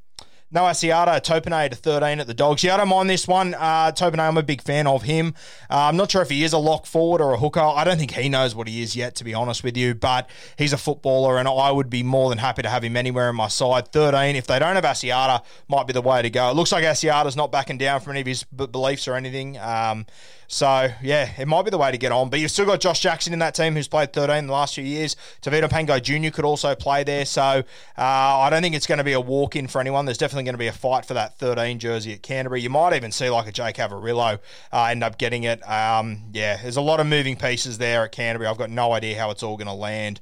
No 0.53 0.63
Asiata, 0.63 1.21
Topine 1.21 1.71
to 1.71 1.77
13 1.77 2.19
at 2.19 2.27
the 2.27 2.35
Dogs. 2.35 2.65
Yeah, 2.65 2.75
I 2.75 2.79
don't 2.79 2.89
mind 2.89 3.09
this 3.09 3.29
one. 3.29 3.55
Uh, 3.55 3.93
I'm 4.01 4.37
a 4.37 4.43
big 4.43 4.63
fan 4.63 4.89
of 4.89 5.05
him. 5.05 5.35
Uh, 5.71 5.83
I'm 5.83 5.97
not 5.97 6.11
sure 6.11 6.23
if 6.23 6.31
he 6.31 6.43
is 6.43 6.53
a 6.53 6.59
lock 6.59 6.87
forward 6.87 7.21
or 7.21 7.33
a 7.35 7.39
hooker. 7.39 7.61
I 7.61 7.85
don't 7.85 7.99
think 7.99 8.11
he 8.11 8.29
knows 8.29 8.53
what 8.53 8.67
he 8.67 8.83
is 8.83 8.97
yet, 8.97 9.15
to 9.17 9.25
be 9.25 9.33
honest 9.33 9.63
with 9.63 9.77
you, 9.77 9.95
but 9.95 10.29
he's 10.59 10.73
a 10.73 10.77
footballer, 10.77 11.39
and 11.39 11.47
I 11.47 11.71
would 11.71 11.89
be 11.89 12.03
more 12.03 12.31
than 12.31 12.39
happy 12.39 12.63
to 12.63 12.69
have 12.69 12.83
him 12.83 12.97
anywhere 12.97 13.31
in 13.31 13.37
my 13.37 13.47
side. 13.47 13.93
13, 13.93 14.35
if 14.35 14.49
they 14.49 14.59
don't 14.59 14.75
have 14.75 14.83
Asiata, 14.83 15.45
might 15.69 15.87
be 15.87 15.93
the 15.93 16.03
way 16.03 16.21
to 16.21 16.31
go. 16.31 16.51
It 16.51 16.57
looks 16.57 16.73
like 16.73 16.83
Asiata's 16.83 17.37
not 17.37 17.53
backing 17.53 17.79
down 17.79 18.01
from 18.01 18.13
any 18.13 18.23
of 18.23 18.27
his 18.27 18.43
b- 18.43 18.67
beliefs 18.67 19.07
or 19.07 19.15
anything. 19.15 19.57
Um, 19.57 20.07
so, 20.53 20.89
yeah, 21.01 21.31
it 21.39 21.47
might 21.47 21.63
be 21.63 21.71
the 21.71 21.79
way 21.79 21.93
to 21.93 21.97
get 21.97 22.11
on. 22.11 22.29
But 22.29 22.41
you've 22.41 22.51
still 22.51 22.67
got 22.67 22.81
Josh 22.81 22.99
Jackson 22.99 23.33
in 23.33 23.39
that 23.39 23.55
team 23.55 23.77
who's 23.77 23.87
played 23.87 24.13
13 24.13 24.37
in 24.37 24.47
the 24.49 24.53
last 24.53 24.75
few 24.75 24.83
years. 24.83 25.15
Tevita 25.43 25.69
Pangai 25.69 26.03
Jr. 26.03 26.35
could 26.35 26.45
also 26.45 26.75
play 26.75 27.05
there. 27.05 27.25
So, 27.25 27.43
uh, 27.43 27.63
I 27.97 28.51
don't 28.51 28.61
think 28.61 28.75
it's 28.75 28.89
going 28.89 28.99
to 28.99 29.05
be 29.05 29.13
a 29.13 29.21
walk 29.21 29.55
in 29.55 29.69
for 29.69 29.81
anyone. 29.81 30.07
There's 30.07 30.19
definitely 30.19 30.40
going 30.45 30.55
to 30.55 30.59
be 30.59 30.67
a 30.67 30.73
fight 30.73 31.05
for 31.05 31.15
that 31.15 31.39
13 31.39 31.79
jersey 31.79 32.13
at 32.13 32.23
Canterbury. 32.23 32.61
You 32.61 32.71
might 32.71 32.95
even 32.95 33.13
see 33.13 33.31
like 33.31 33.47
a 33.47 33.53
Jake 33.53 33.77
Averillo 33.77 34.39
uh, 34.73 34.85
end 34.85 35.05
up 35.05 35.19
getting 35.19 35.45
it. 35.45 35.67
Um, 35.69 36.31
yeah, 36.33 36.61
there's 36.61 36.77
a 36.77 36.81
lot 36.81 37.01
of 37.01 37.07
moving 37.07 37.37
pieces 37.37 37.79
there 37.79 38.05
at 38.05 38.13
Canterbury. 38.13 38.49
I've 38.49 38.59
got 38.59 38.71
no 38.71 38.93
idea 38.93 39.19
how 39.19 39.31
it's 39.31 39.43
all 39.43 39.57
going 39.57 39.67
to 39.69 39.73
land. 39.73 40.21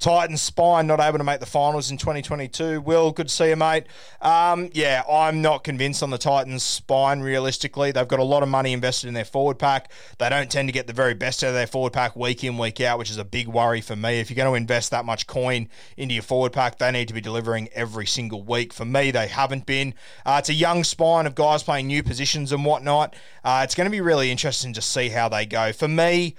Titans 0.00 0.40
spine 0.40 0.86
not 0.86 0.98
able 0.98 1.18
to 1.18 1.24
make 1.24 1.40
the 1.40 1.46
finals 1.46 1.90
in 1.90 1.98
2022. 1.98 2.80
Will, 2.80 3.12
good 3.12 3.28
to 3.28 3.34
see 3.34 3.50
you, 3.50 3.56
mate. 3.56 3.84
Um, 4.22 4.70
yeah, 4.72 5.02
I'm 5.10 5.42
not 5.42 5.62
convinced 5.62 6.02
on 6.02 6.08
the 6.08 6.16
Titans 6.16 6.62
spine 6.62 7.20
realistically. 7.20 7.92
They've 7.92 8.08
got 8.08 8.18
a 8.18 8.24
lot 8.24 8.42
of 8.42 8.48
money 8.48 8.72
invested 8.72 9.08
in 9.08 9.14
their 9.14 9.26
forward 9.26 9.58
pack. 9.58 9.92
They 10.16 10.30
don't 10.30 10.50
tend 10.50 10.68
to 10.68 10.72
get 10.72 10.86
the 10.86 10.94
very 10.94 11.12
best 11.12 11.44
out 11.44 11.48
of 11.48 11.54
their 11.54 11.66
forward 11.66 11.92
pack 11.92 12.16
week 12.16 12.42
in, 12.42 12.56
week 12.56 12.80
out, 12.80 12.98
which 12.98 13.10
is 13.10 13.18
a 13.18 13.24
big 13.24 13.46
worry 13.46 13.82
for 13.82 13.94
me. 13.94 14.20
If 14.20 14.30
you're 14.30 14.36
going 14.36 14.50
to 14.50 14.56
invest 14.56 14.90
that 14.92 15.04
much 15.04 15.26
coin 15.26 15.68
into 15.98 16.14
your 16.14 16.22
forward 16.22 16.54
pack, 16.54 16.78
they 16.78 16.90
need 16.90 17.08
to 17.08 17.14
be 17.14 17.20
delivering 17.20 17.68
every 17.74 18.06
single 18.06 18.42
week. 18.42 18.72
For 18.72 18.86
me, 18.86 19.10
they 19.10 19.28
haven't 19.28 19.66
been. 19.66 19.92
Uh, 20.24 20.36
it's 20.38 20.48
a 20.48 20.54
young 20.54 20.82
spine 20.82 21.26
of 21.26 21.34
guys 21.34 21.62
playing 21.62 21.88
new 21.88 22.02
positions 22.02 22.52
and 22.52 22.64
whatnot. 22.64 23.14
Uh, 23.44 23.60
it's 23.64 23.74
going 23.74 23.84
to 23.84 23.90
be 23.90 24.00
really 24.00 24.30
interesting 24.30 24.72
to 24.72 24.80
see 24.80 25.10
how 25.10 25.28
they 25.28 25.44
go. 25.44 25.74
For 25.74 25.88
me, 25.88 26.36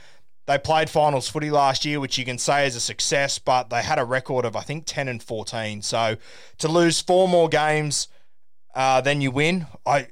they 0.47 0.57
played 0.57 0.89
finals 0.89 1.29
footy 1.29 1.51
last 1.51 1.85
year, 1.85 1.99
which 1.99 2.17
you 2.17 2.25
can 2.25 2.37
say 2.37 2.65
is 2.65 2.75
a 2.75 2.79
success, 2.79 3.39
but 3.39 3.69
they 3.69 3.81
had 3.81 3.99
a 3.99 4.05
record 4.05 4.45
of, 4.45 4.55
I 4.55 4.61
think, 4.61 4.85
10 4.85 5.07
and 5.07 5.21
14. 5.21 5.81
So 5.81 6.17
to 6.57 6.67
lose 6.67 6.99
four 6.99 7.27
more 7.27 7.47
games 7.47 8.07
uh, 8.73 9.01
than 9.01 9.21
you 9.21 9.31
win, 9.31 9.67
I, 9.85 10.07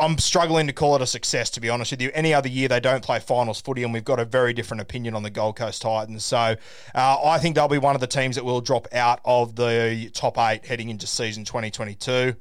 I'm 0.00 0.18
struggling 0.18 0.66
to 0.66 0.72
call 0.72 0.96
it 0.96 1.02
a 1.02 1.06
success, 1.06 1.50
to 1.50 1.60
be 1.60 1.68
honest 1.68 1.92
with 1.92 2.02
you. 2.02 2.10
Any 2.14 2.34
other 2.34 2.48
year, 2.48 2.66
they 2.66 2.80
don't 2.80 3.02
play 3.02 3.20
finals 3.20 3.60
footy, 3.60 3.84
and 3.84 3.92
we've 3.92 4.04
got 4.04 4.18
a 4.18 4.24
very 4.24 4.52
different 4.52 4.80
opinion 4.80 5.14
on 5.14 5.22
the 5.22 5.30
Gold 5.30 5.56
Coast 5.56 5.82
Titans. 5.82 6.24
So 6.24 6.56
uh, 6.94 7.18
I 7.24 7.38
think 7.38 7.54
they'll 7.54 7.68
be 7.68 7.78
one 7.78 7.94
of 7.94 8.00
the 8.00 8.06
teams 8.06 8.36
that 8.36 8.44
will 8.44 8.60
drop 8.60 8.88
out 8.92 9.20
of 9.24 9.54
the 9.54 10.10
top 10.14 10.36
eight 10.38 10.66
heading 10.66 10.88
into 10.88 11.06
season 11.06 11.44
2022. 11.44 12.34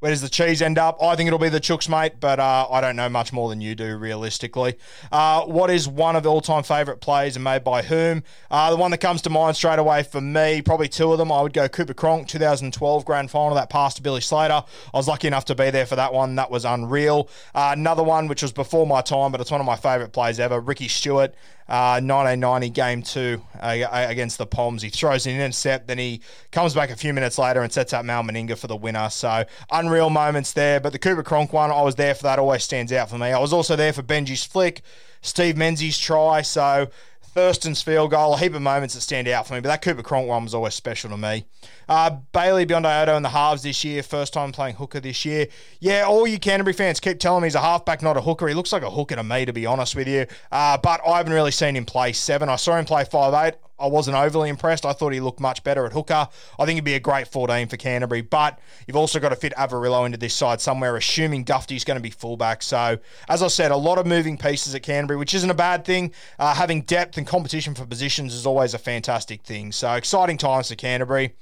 Where 0.00 0.10
does 0.10 0.22
the 0.22 0.30
cheese 0.30 0.62
end 0.62 0.78
up? 0.78 0.96
I 1.02 1.14
think 1.14 1.26
it'll 1.26 1.38
be 1.38 1.50
the 1.50 1.60
Chooks, 1.60 1.86
mate, 1.86 2.14
but 2.20 2.40
uh, 2.40 2.66
I 2.70 2.80
don't 2.80 2.96
know 2.96 3.10
much 3.10 3.34
more 3.34 3.50
than 3.50 3.60
you 3.60 3.74
do, 3.74 3.98
realistically. 3.98 4.78
Uh, 5.12 5.42
what 5.42 5.68
is 5.68 5.86
one 5.86 6.16
of 6.16 6.26
all 6.26 6.40
time 6.40 6.62
favourite 6.62 7.02
plays 7.02 7.36
and 7.36 7.44
made 7.44 7.62
by 7.62 7.82
whom? 7.82 8.22
Uh, 8.50 8.70
the 8.70 8.78
one 8.78 8.92
that 8.92 8.98
comes 8.98 9.20
to 9.22 9.30
mind 9.30 9.56
straight 9.56 9.78
away 9.78 10.02
for 10.02 10.22
me, 10.22 10.62
probably 10.62 10.88
two 10.88 11.12
of 11.12 11.18
them. 11.18 11.30
I 11.30 11.42
would 11.42 11.52
go 11.52 11.68
Cooper 11.68 11.92
Cronk, 11.92 12.28
2012 12.28 13.04
grand 13.04 13.30
final, 13.30 13.54
that 13.54 13.68
pass 13.68 13.92
to 13.94 14.02
Billy 14.02 14.22
Slater. 14.22 14.64
I 14.64 14.96
was 14.96 15.06
lucky 15.06 15.28
enough 15.28 15.44
to 15.44 15.54
be 15.54 15.68
there 15.68 15.84
for 15.84 15.96
that 15.96 16.14
one. 16.14 16.34
That 16.36 16.50
was 16.50 16.64
unreal. 16.64 17.28
Uh, 17.54 17.74
another 17.76 18.02
one, 18.02 18.26
which 18.26 18.40
was 18.40 18.52
before 18.52 18.86
my 18.86 19.02
time, 19.02 19.32
but 19.32 19.42
it's 19.42 19.50
one 19.50 19.60
of 19.60 19.66
my 19.66 19.76
favourite 19.76 20.14
plays 20.14 20.40
ever, 20.40 20.60
Ricky 20.60 20.88
Stuart. 20.88 21.34
Uh, 21.70 22.02
1990 22.02 22.70
game 22.70 23.00
two 23.00 23.40
uh, 23.60 23.86
against 23.92 24.38
the 24.38 24.46
Poms. 24.46 24.82
He 24.82 24.88
throws 24.90 25.24
an 25.26 25.34
intercept, 25.34 25.86
then 25.86 25.98
he 25.98 26.20
comes 26.50 26.74
back 26.74 26.90
a 26.90 26.96
few 26.96 27.14
minutes 27.14 27.38
later 27.38 27.62
and 27.62 27.72
sets 27.72 27.92
up 27.92 28.04
Mal 28.04 28.24
Meninga 28.24 28.58
for 28.58 28.66
the 28.66 28.74
winner. 28.74 29.08
So 29.08 29.44
unreal 29.70 30.10
moments 30.10 30.52
there. 30.52 30.80
But 30.80 30.92
the 30.92 30.98
Cooper 30.98 31.22
Cronk 31.22 31.52
one, 31.52 31.70
I 31.70 31.80
was 31.82 31.94
there 31.94 32.16
for 32.16 32.24
that. 32.24 32.40
Always 32.40 32.64
stands 32.64 32.92
out 32.92 33.08
for 33.08 33.18
me. 33.18 33.28
I 33.28 33.38
was 33.38 33.52
also 33.52 33.76
there 33.76 33.92
for 33.92 34.02
Benji's 34.02 34.42
flick, 34.42 34.82
Steve 35.22 35.56
Menzies' 35.56 35.96
try. 35.96 36.42
So 36.42 36.88
Thurston's 37.32 37.80
field 37.80 38.10
goal, 38.10 38.34
a 38.34 38.38
heap 38.38 38.54
of 38.54 38.62
moments 38.62 38.94
that 38.94 39.02
stand 39.02 39.28
out 39.28 39.46
for 39.46 39.54
me, 39.54 39.60
but 39.60 39.68
that 39.68 39.82
Cooper 39.82 40.02
Cronk 40.02 40.26
one 40.28 40.42
was 40.42 40.52
always 40.54 40.74
special 40.74 41.10
to 41.10 41.16
me. 41.16 41.44
Uh, 41.88 42.10
Bailey 42.32 42.66
Biondi-Odo 42.66 43.16
in 43.16 43.22
the 43.22 43.28
halves 43.28 43.62
this 43.62 43.84
year, 43.84 44.02
first 44.02 44.32
time 44.32 44.50
playing 44.50 44.74
hooker 44.74 44.98
this 44.98 45.24
year. 45.24 45.46
Yeah, 45.78 46.04
all 46.08 46.26
you 46.26 46.38
Canterbury 46.40 46.72
fans 46.72 46.98
keep 46.98 47.20
telling 47.20 47.42
me 47.42 47.46
he's 47.46 47.54
a 47.54 47.60
halfback, 47.60 48.02
not 48.02 48.16
a 48.16 48.20
hooker. 48.20 48.48
He 48.48 48.54
looks 48.54 48.72
like 48.72 48.82
a 48.82 48.90
hooker 48.90 49.14
to 49.14 49.22
me, 49.22 49.44
to 49.44 49.52
be 49.52 49.64
honest 49.64 49.94
with 49.94 50.08
you. 50.08 50.26
Uh, 50.50 50.76
but 50.78 51.00
I 51.06 51.18
haven't 51.18 51.32
really 51.32 51.52
seen 51.52 51.76
him 51.76 51.84
play 51.84 52.12
seven. 52.12 52.48
I 52.48 52.56
saw 52.56 52.76
him 52.76 52.84
play 52.84 53.04
five 53.04 53.32
eight. 53.46 53.60
I 53.80 53.86
wasn't 53.86 54.16
overly 54.16 54.48
impressed. 54.48 54.84
I 54.84 54.92
thought 54.92 55.12
he 55.12 55.20
looked 55.20 55.40
much 55.40 55.64
better 55.64 55.86
at 55.86 55.92
hooker. 55.92 56.28
I 56.58 56.64
think 56.64 56.76
he'd 56.76 56.84
be 56.84 56.94
a 56.94 57.00
great 57.00 57.28
14 57.28 57.68
for 57.68 57.76
Canterbury, 57.76 58.20
but 58.20 58.58
you've 58.86 58.96
also 58.96 59.18
got 59.18 59.30
to 59.30 59.36
fit 59.36 59.52
Averillo 59.56 60.04
into 60.04 60.18
this 60.18 60.34
side 60.34 60.60
somewhere, 60.60 60.96
assuming 60.96 61.44
Dufty's 61.44 61.84
going 61.84 61.96
to 61.96 62.02
be 62.02 62.10
fullback. 62.10 62.62
So, 62.62 62.98
as 63.28 63.42
I 63.42 63.48
said, 63.48 63.70
a 63.70 63.76
lot 63.76 63.98
of 63.98 64.06
moving 64.06 64.36
pieces 64.36 64.74
at 64.74 64.82
Canterbury, 64.82 65.18
which 65.18 65.34
isn't 65.34 65.50
a 65.50 65.54
bad 65.54 65.84
thing. 65.84 66.12
Uh, 66.38 66.54
having 66.54 66.82
depth 66.82 67.16
and 67.16 67.26
competition 67.26 67.74
for 67.74 67.86
positions 67.86 68.34
is 68.34 68.46
always 68.46 68.74
a 68.74 68.78
fantastic 68.78 69.42
thing. 69.42 69.72
So, 69.72 69.92
exciting 69.94 70.38
times 70.38 70.68
for 70.68 70.74
Canterbury. 70.74 71.34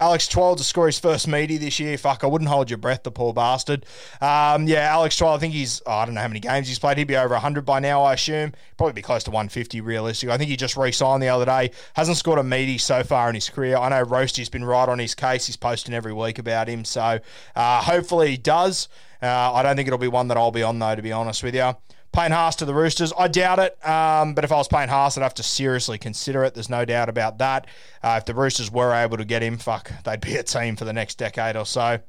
Alex 0.00 0.28
Twal 0.28 0.54
to 0.54 0.62
score 0.62 0.86
his 0.86 0.98
first 0.98 1.26
meaty 1.26 1.56
this 1.56 1.80
year. 1.80 1.98
Fuck, 1.98 2.22
I 2.22 2.28
wouldn't 2.28 2.48
hold 2.48 2.70
your 2.70 2.78
breath, 2.78 3.02
the 3.02 3.10
poor 3.10 3.32
bastard. 3.32 3.84
Um, 4.20 4.68
yeah, 4.68 4.88
Alex 4.90 5.16
Twal, 5.16 5.34
I 5.34 5.38
think 5.38 5.54
he's, 5.54 5.82
oh, 5.86 5.92
I 5.92 6.04
don't 6.04 6.14
know 6.14 6.20
how 6.20 6.28
many 6.28 6.40
games 6.40 6.68
he's 6.68 6.78
played. 6.78 6.98
He'd 6.98 7.04
be 7.08 7.16
over 7.16 7.34
100 7.34 7.64
by 7.64 7.80
now, 7.80 8.02
I 8.04 8.14
assume. 8.14 8.52
Probably 8.76 8.92
be 8.92 9.02
close 9.02 9.24
to 9.24 9.30
150, 9.30 9.80
realistically. 9.80 10.32
I 10.32 10.38
think 10.38 10.50
he 10.50 10.56
just 10.56 10.76
re 10.76 10.92
signed 10.92 11.22
the 11.22 11.28
other 11.28 11.44
day. 11.44 11.72
Hasn't 11.94 12.16
scored 12.16 12.38
a 12.38 12.44
meaty 12.44 12.78
so 12.78 13.02
far 13.02 13.28
in 13.28 13.34
his 13.34 13.48
career. 13.48 13.76
I 13.76 13.88
know 13.88 14.02
Roasty's 14.02 14.48
been 14.48 14.64
right 14.64 14.88
on 14.88 15.00
his 15.00 15.14
case. 15.16 15.46
He's 15.46 15.56
posting 15.56 15.94
every 15.94 16.12
week 16.12 16.38
about 16.38 16.68
him. 16.68 16.84
So 16.84 17.18
uh, 17.56 17.82
hopefully 17.82 18.30
he 18.30 18.36
does. 18.36 18.88
Uh, 19.20 19.52
I 19.52 19.64
don't 19.64 19.74
think 19.74 19.88
it'll 19.88 19.98
be 19.98 20.06
one 20.06 20.28
that 20.28 20.36
I'll 20.36 20.52
be 20.52 20.62
on, 20.62 20.78
though, 20.78 20.94
to 20.94 21.02
be 21.02 21.10
honest 21.10 21.42
with 21.42 21.56
you. 21.56 21.74
Payne 22.12 22.32
Haas 22.32 22.56
to 22.56 22.64
the 22.64 22.74
Roosters. 22.74 23.12
I 23.16 23.28
doubt 23.28 23.58
it. 23.58 23.86
Um, 23.86 24.34
but 24.34 24.44
if 24.44 24.52
I 24.52 24.56
was 24.56 24.68
Payne 24.68 24.88
Haas, 24.88 25.16
I'd 25.16 25.22
have 25.22 25.34
to 25.34 25.42
seriously 25.42 25.98
consider 25.98 26.44
it. 26.44 26.54
There's 26.54 26.70
no 26.70 26.84
doubt 26.84 27.08
about 27.08 27.38
that. 27.38 27.66
Uh, 28.02 28.16
if 28.18 28.24
the 28.24 28.34
Roosters 28.34 28.70
were 28.70 28.92
able 28.92 29.16
to 29.16 29.24
get 29.24 29.42
him, 29.42 29.58
fuck, 29.58 29.92
they'd 30.04 30.20
be 30.20 30.36
a 30.36 30.42
team 30.42 30.76
for 30.76 30.84
the 30.84 30.92
next 30.92 31.16
decade 31.18 31.56
or 31.56 31.66
so. 31.66 32.00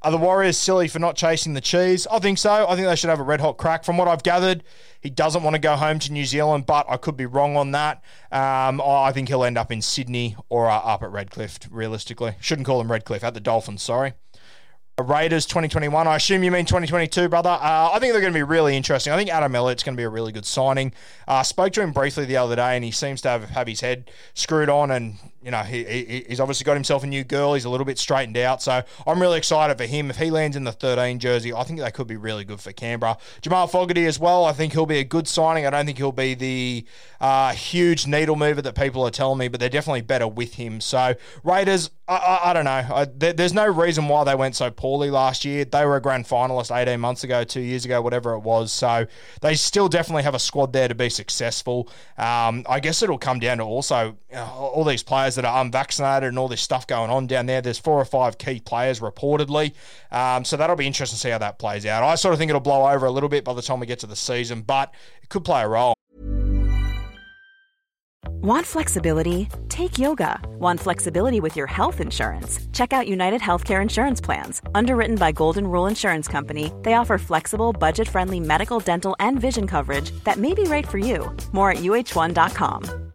Are 0.00 0.12
the 0.12 0.16
Warriors 0.16 0.56
silly 0.56 0.86
for 0.86 1.00
not 1.00 1.16
chasing 1.16 1.54
the 1.54 1.60
cheese? 1.60 2.06
I 2.08 2.20
think 2.20 2.38
so. 2.38 2.68
I 2.68 2.76
think 2.76 2.86
they 2.86 2.94
should 2.94 3.10
have 3.10 3.18
a 3.18 3.24
red 3.24 3.40
hot 3.40 3.56
crack. 3.56 3.82
From 3.82 3.98
what 3.98 4.06
I've 4.06 4.22
gathered, 4.22 4.62
he 5.00 5.10
doesn't 5.10 5.42
want 5.42 5.54
to 5.54 5.60
go 5.60 5.74
home 5.74 5.98
to 5.98 6.12
New 6.12 6.24
Zealand, 6.24 6.66
but 6.66 6.86
I 6.88 6.98
could 6.98 7.16
be 7.16 7.26
wrong 7.26 7.56
on 7.56 7.72
that. 7.72 8.00
Um, 8.30 8.80
I 8.80 9.10
think 9.10 9.26
he'll 9.26 9.42
end 9.42 9.58
up 9.58 9.72
in 9.72 9.82
Sydney 9.82 10.36
or 10.48 10.70
uh, 10.70 10.76
up 10.76 11.02
at 11.02 11.10
Redcliffe, 11.10 11.58
realistically. 11.68 12.36
Shouldn't 12.40 12.66
call 12.66 12.80
him 12.80 12.92
Redcliffe, 12.92 13.24
at 13.24 13.34
the 13.34 13.40
Dolphins, 13.40 13.82
sorry. 13.82 14.12
Raiders 14.98 15.46
2021. 15.46 16.08
I 16.08 16.16
assume 16.16 16.42
you 16.42 16.50
mean 16.50 16.64
2022, 16.64 17.28
brother. 17.28 17.50
Uh, 17.50 17.90
I 17.92 17.98
think 18.00 18.12
they're 18.12 18.20
going 18.20 18.32
to 18.32 18.38
be 18.38 18.42
really 18.42 18.76
interesting. 18.76 19.12
I 19.12 19.16
think 19.16 19.30
Adam 19.30 19.54
Elliott's 19.54 19.84
going 19.84 19.94
to 19.94 20.00
be 20.00 20.04
a 20.04 20.08
really 20.08 20.32
good 20.32 20.44
signing. 20.44 20.92
Uh, 21.26 21.42
spoke 21.44 21.72
to 21.74 21.82
him 21.82 21.92
briefly 21.92 22.24
the 22.24 22.36
other 22.36 22.56
day, 22.56 22.74
and 22.74 22.84
he 22.84 22.90
seems 22.90 23.20
to 23.22 23.28
have, 23.28 23.50
have 23.50 23.68
his 23.68 23.80
head 23.80 24.10
screwed 24.34 24.68
on, 24.68 24.90
and 24.90 25.18
you 25.42 25.50
know 25.50 25.62
he, 25.62 25.84
he, 25.84 26.24
he's 26.28 26.40
obviously 26.40 26.64
got 26.64 26.74
himself 26.74 27.04
a 27.04 27.06
new 27.06 27.24
girl. 27.24 27.54
He's 27.54 27.64
a 27.64 27.70
little 27.70 27.86
bit 27.86 27.98
straightened 27.98 28.36
out, 28.36 28.62
so 28.62 28.82
I'm 29.06 29.20
really 29.20 29.38
excited 29.38 29.78
for 29.78 29.84
him. 29.84 30.10
If 30.10 30.16
he 30.16 30.30
lands 30.30 30.56
in 30.56 30.64
the 30.64 30.72
13 30.72 31.18
jersey, 31.18 31.52
I 31.52 31.64
think 31.64 31.78
that 31.80 31.94
could 31.94 32.06
be 32.06 32.16
really 32.16 32.44
good 32.44 32.60
for 32.60 32.72
Canberra. 32.72 33.16
Jamal 33.40 33.66
Fogarty 33.66 34.06
as 34.06 34.18
well. 34.18 34.44
I 34.44 34.52
think 34.52 34.72
he'll 34.72 34.86
be 34.86 34.98
a 34.98 35.04
good 35.04 35.28
signing. 35.28 35.66
I 35.66 35.70
don't 35.70 35.86
think 35.86 35.98
he'll 35.98 36.12
be 36.12 36.34
the 36.34 36.84
uh, 37.20 37.52
huge 37.52 38.06
needle 38.06 38.36
mover 38.36 38.62
that 38.62 38.74
people 38.74 39.06
are 39.06 39.10
telling 39.10 39.38
me, 39.38 39.48
but 39.48 39.60
they're 39.60 39.68
definitely 39.68 40.02
better 40.02 40.26
with 40.26 40.54
him. 40.54 40.80
So 40.80 41.14
Raiders, 41.44 41.90
I, 42.06 42.16
I, 42.16 42.50
I 42.50 42.52
don't 42.52 42.64
know. 42.64 42.70
I, 42.70 43.04
there, 43.04 43.32
there's 43.32 43.54
no 43.54 43.66
reason 43.66 44.08
why 44.08 44.24
they 44.24 44.34
went 44.34 44.56
so 44.56 44.70
poorly 44.70 45.10
last 45.10 45.44
year. 45.44 45.64
They 45.64 45.84
were 45.84 45.96
a 45.96 46.00
grand 46.00 46.26
finalist 46.26 46.74
18 46.74 46.98
months 47.00 47.24
ago, 47.24 47.44
two 47.44 47.60
years 47.60 47.84
ago, 47.84 48.00
whatever 48.02 48.34
it 48.34 48.40
was. 48.40 48.72
So 48.72 49.06
they 49.40 49.54
still 49.54 49.88
definitely 49.88 50.22
have 50.22 50.34
a 50.34 50.38
squad 50.38 50.72
there 50.72 50.88
to 50.88 50.94
be 50.94 51.10
successful. 51.10 51.88
Um, 52.16 52.64
I 52.68 52.80
guess 52.80 53.02
it'll 53.02 53.18
come 53.18 53.38
down 53.38 53.58
to 53.58 53.64
also 53.64 54.16
all 54.34 54.84
these 54.84 55.02
players 55.02 55.27
that 55.36 55.44
are 55.44 55.60
unvaccinated 55.62 56.28
and 56.28 56.38
all 56.38 56.48
this 56.48 56.60
stuff 56.60 56.86
going 56.86 57.10
on 57.10 57.26
down 57.26 57.46
there. 57.46 57.60
There's 57.60 57.78
four 57.78 58.00
or 58.00 58.04
five 58.04 58.38
key 58.38 58.60
players 58.60 59.00
reportedly. 59.00 59.74
Um, 60.10 60.44
so 60.44 60.56
that'll 60.56 60.76
be 60.76 60.86
interesting 60.86 61.16
to 61.16 61.20
see 61.20 61.30
how 61.30 61.38
that 61.38 61.58
plays 61.58 61.86
out. 61.86 62.02
I 62.02 62.14
sort 62.14 62.32
of 62.32 62.38
think 62.38 62.48
it'll 62.48 62.60
blow 62.60 62.88
over 62.88 63.06
a 63.06 63.10
little 63.10 63.28
bit 63.28 63.44
by 63.44 63.52
the 63.52 63.62
time 63.62 63.80
we 63.80 63.86
get 63.86 64.00
to 64.00 64.06
the 64.06 64.16
season, 64.16 64.62
but 64.62 64.92
it 65.22 65.28
could 65.28 65.44
play 65.44 65.62
a 65.62 65.68
role. 65.68 65.94
Want 68.40 68.64
flexibility? 68.66 69.48
Take 69.68 69.98
yoga. 69.98 70.40
Want 70.60 70.78
flexibility 70.78 71.40
with 71.40 71.56
your 71.56 71.66
health 71.66 72.00
insurance? 72.00 72.60
Check 72.72 72.92
out 72.92 73.08
United 73.08 73.40
Healthcare 73.40 73.82
Insurance 73.82 74.20
Plans. 74.20 74.62
Underwritten 74.76 75.16
by 75.16 75.32
Golden 75.32 75.66
Rule 75.66 75.88
Insurance 75.88 76.28
Company, 76.28 76.72
they 76.82 76.94
offer 76.94 77.18
flexible, 77.18 77.72
budget 77.72 78.08
friendly 78.08 78.38
medical, 78.38 78.78
dental, 78.78 79.16
and 79.18 79.40
vision 79.40 79.66
coverage 79.66 80.12
that 80.22 80.36
may 80.36 80.54
be 80.54 80.62
right 80.64 80.86
for 80.86 80.98
you. 80.98 81.34
More 81.52 81.72
at 81.72 81.78
uhone.com. 81.78 83.07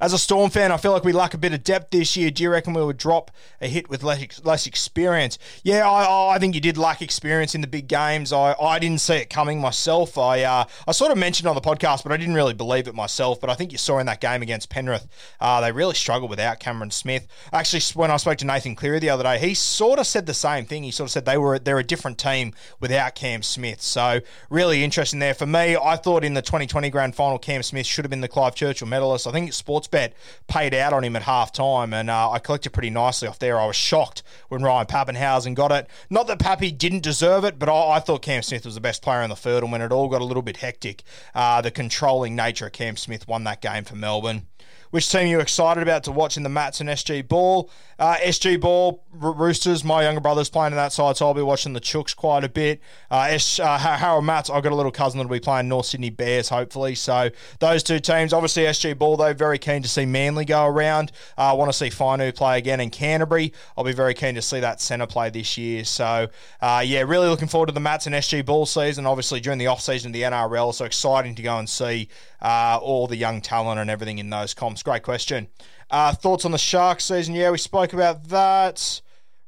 As 0.00 0.14
a 0.14 0.18
Storm 0.18 0.48
fan, 0.48 0.72
I 0.72 0.78
feel 0.78 0.92
like 0.92 1.04
we 1.04 1.12
lack 1.12 1.34
a 1.34 1.38
bit 1.38 1.52
of 1.52 1.62
depth 1.62 1.90
this 1.90 2.16
year. 2.16 2.30
Do 2.30 2.42
you 2.42 2.50
reckon 2.50 2.72
we 2.72 2.82
would 2.82 2.96
drop 2.96 3.30
a 3.60 3.68
hit 3.68 3.90
with 3.90 4.02
less, 4.02 4.42
less 4.42 4.66
experience? 4.66 5.38
Yeah, 5.62 5.86
I, 5.86 6.36
I 6.36 6.38
think 6.38 6.54
you 6.54 6.60
did 6.62 6.78
lack 6.78 7.02
experience 7.02 7.54
in 7.54 7.60
the 7.60 7.66
big 7.66 7.86
games. 7.86 8.32
I, 8.32 8.54
I 8.58 8.78
didn't 8.78 9.02
see 9.02 9.16
it 9.16 9.28
coming 9.28 9.60
myself. 9.60 10.16
I 10.16 10.42
uh, 10.42 10.64
I 10.88 10.92
sort 10.92 11.12
of 11.12 11.18
mentioned 11.18 11.48
on 11.48 11.54
the 11.54 11.60
podcast, 11.60 12.02
but 12.02 12.12
I 12.12 12.16
didn't 12.16 12.34
really 12.34 12.54
believe 12.54 12.88
it 12.88 12.94
myself. 12.94 13.42
But 13.42 13.50
I 13.50 13.54
think 13.54 13.72
you 13.72 13.78
saw 13.78 13.98
in 13.98 14.06
that 14.06 14.22
game 14.22 14.40
against 14.40 14.70
Penrith, 14.70 15.06
uh, 15.38 15.60
they 15.60 15.70
really 15.70 15.94
struggled 15.94 16.30
without 16.30 16.60
Cameron 16.60 16.90
Smith. 16.90 17.26
Actually, 17.52 17.82
when 17.92 18.10
I 18.10 18.16
spoke 18.16 18.38
to 18.38 18.46
Nathan 18.46 18.76
Cleary 18.76 19.00
the 19.00 19.10
other 19.10 19.24
day, 19.24 19.38
he 19.38 19.52
sort 19.52 19.98
of 19.98 20.06
said 20.06 20.24
the 20.24 20.32
same 20.32 20.64
thing. 20.64 20.82
He 20.82 20.92
sort 20.92 21.08
of 21.08 21.12
said 21.12 21.26
they 21.26 21.36
were 21.36 21.58
they're 21.58 21.78
a 21.78 21.84
different 21.84 22.16
team 22.16 22.54
without 22.80 23.14
Cam 23.16 23.42
Smith. 23.42 23.82
So 23.82 24.20
really 24.48 24.82
interesting 24.82 25.18
there 25.18 25.34
for 25.34 25.46
me. 25.46 25.76
I 25.76 25.96
thought 25.96 26.24
in 26.24 26.32
the 26.32 26.40
2020 26.40 26.88
grand 26.88 27.14
final, 27.14 27.38
Cam 27.38 27.62
Smith 27.62 27.84
should 27.84 28.06
have 28.06 28.10
been 28.10 28.22
the 28.22 28.28
Clive 28.28 28.54
Churchill 28.54 28.88
medalist. 28.88 29.26
I 29.26 29.32
think 29.32 29.52
sports 29.52 29.89
bet 29.90 30.14
paid 30.46 30.74
out 30.74 30.92
on 30.92 31.04
him 31.04 31.16
at 31.16 31.22
half 31.22 31.52
time, 31.52 31.92
and 31.92 32.10
uh, 32.10 32.30
I 32.30 32.38
collected 32.38 32.70
pretty 32.70 32.90
nicely 32.90 33.28
off 33.28 33.38
there. 33.38 33.58
I 33.58 33.66
was 33.66 33.76
shocked 33.76 34.22
when 34.48 34.62
Ryan 34.62 34.86
Papenhuyzen 34.86 35.54
got 35.54 35.72
it. 35.72 35.88
Not 36.08 36.26
that 36.26 36.38
Pappy 36.38 36.70
didn't 36.70 37.02
deserve 37.02 37.44
it, 37.44 37.58
but 37.58 37.68
I, 37.68 37.96
I, 37.96 38.00
thought 38.00 38.22
Cam 38.22 38.42
Smith 38.42 38.64
was 38.64 38.74
the 38.74 38.80
best 38.80 39.02
player 39.02 39.22
in 39.22 39.30
the 39.30 39.36
third, 39.36 39.62
and 39.62 39.72
when 39.72 39.82
it 39.82 39.92
all 39.92 40.08
got 40.08 40.20
a 40.20 40.24
little 40.24 40.42
bit 40.42 40.58
hectic, 40.58 41.02
uh, 41.34 41.60
the 41.60 41.70
controlling 41.70 42.36
nature 42.36 42.66
of 42.66 42.72
Cam 42.72 42.96
Smith 42.96 43.28
won 43.28 43.44
that 43.44 43.60
game 43.60 43.84
for 43.84 43.96
Melbourne. 43.96 44.46
Which 44.90 45.08
team 45.08 45.22
are 45.22 45.26
you 45.26 45.40
excited 45.40 45.82
about 45.82 46.04
to 46.04 46.12
watch 46.12 46.36
in 46.36 46.42
the 46.42 46.48
Mats 46.48 46.80
and 46.80 46.88
SG 46.88 47.26
Ball? 47.28 47.70
Uh, 47.98 48.16
SG 48.16 48.58
Ball, 48.58 49.04
Roosters, 49.12 49.84
my 49.84 50.02
younger 50.02 50.20
brother's 50.20 50.48
playing 50.48 50.72
on 50.72 50.76
that 50.76 50.92
side, 50.92 51.16
so 51.16 51.26
I'll 51.26 51.34
be 51.34 51.42
watching 51.42 51.74
the 51.74 51.80
Chooks 51.80 52.16
quite 52.16 52.44
a 52.44 52.48
bit. 52.48 52.80
Uh, 53.10 53.28
S, 53.30 53.60
uh, 53.60 53.76
Harold 53.78 54.24
Mats, 54.24 54.48
I've 54.48 54.62
got 54.62 54.72
a 54.72 54.74
little 54.74 54.90
cousin 54.90 55.18
that'll 55.18 55.30
be 55.30 55.38
playing 55.38 55.68
North 55.68 55.86
Sydney 55.86 56.10
Bears, 56.10 56.48
hopefully. 56.48 56.94
So 56.94 57.30
those 57.58 57.82
two 57.82 58.00
teams, 58.00 58.32
obviously 58.32 58.62
SG 58.62 58.96
Ball, 58.98 59.16
though, 59.16 59.34
very 59.34 59.58
keen 59.58 59.82
to 59.82 59.88
see 59.88 60.06
Manly 60.06 60.44
go 60.44 60.64
around. 60.64 61.12
I 61.36 61.50
uh, 61.50 61.56
want 61.56 61.70
to 61.70 61.76
see 61.76 61.88
Fainu 61.88 62.34
play 62.34 62.58
again 62.58 62.80
in 62.80 62.90
Canterbury. 62.90 63.52
I'll 63.76 63.84
be 63.84 63.92
very 63.92 64.14
keen 64.14 64.34
to 64.36 64.42
see 64.42 64.60
that 64.60 64.80
centre 64.80 65.06
play 65.06 65.28
this 65.30 65.58
year. 65.58 65.84
So, 65.84 66.28
uh, 66.60 66.82
yeah, 66.84 67.02
really 67.02 67.28
looking 67.28 67.48
forward 67.48 67.66
to 67.66 67.72
the 67.72 67.80
Mats 67.80 68.06
and 68.06 68.14
SG 68.14 68.44
Ball 68.46 68.66
season, 68.66 69.06
obviously 69.06 69.40
during 69.40 69.58
the 69.58 69.66
off 69.66 69.82
season 69.82 70.08
of 70.08 70.12
the 70.14 70.22
NRL. 70.22 70.74
So 70.74 70.84
exciting 70.84 71.34
to 71.34 71.42
go 71.42 71.58
and 71.58 71.68
see 71.68 72.08
uh, 72.40 72.78
all 72.80 73.06
the 73.06 73.16
young 73.16 73.40
talent 73.40 73.78
and 73.78 73.90
everything 73.90 74.18
in 74.18 74.30
those 74.30 74.54
comps. 74.60 74.82
Great 74.82 75.02
question. 75.02 75.48
Uh, 75.90 76.12
thoughts 76.12 76.44
on 76.44 76.52
the 76.52 76.58
Sharks 76.58 77.04
season? 77.04 77.34
Yeah, 77.34 77.50
we 77.50 77.58
spoke 77.58 77.94
about 77.94 78.28
that. 78.28 79.00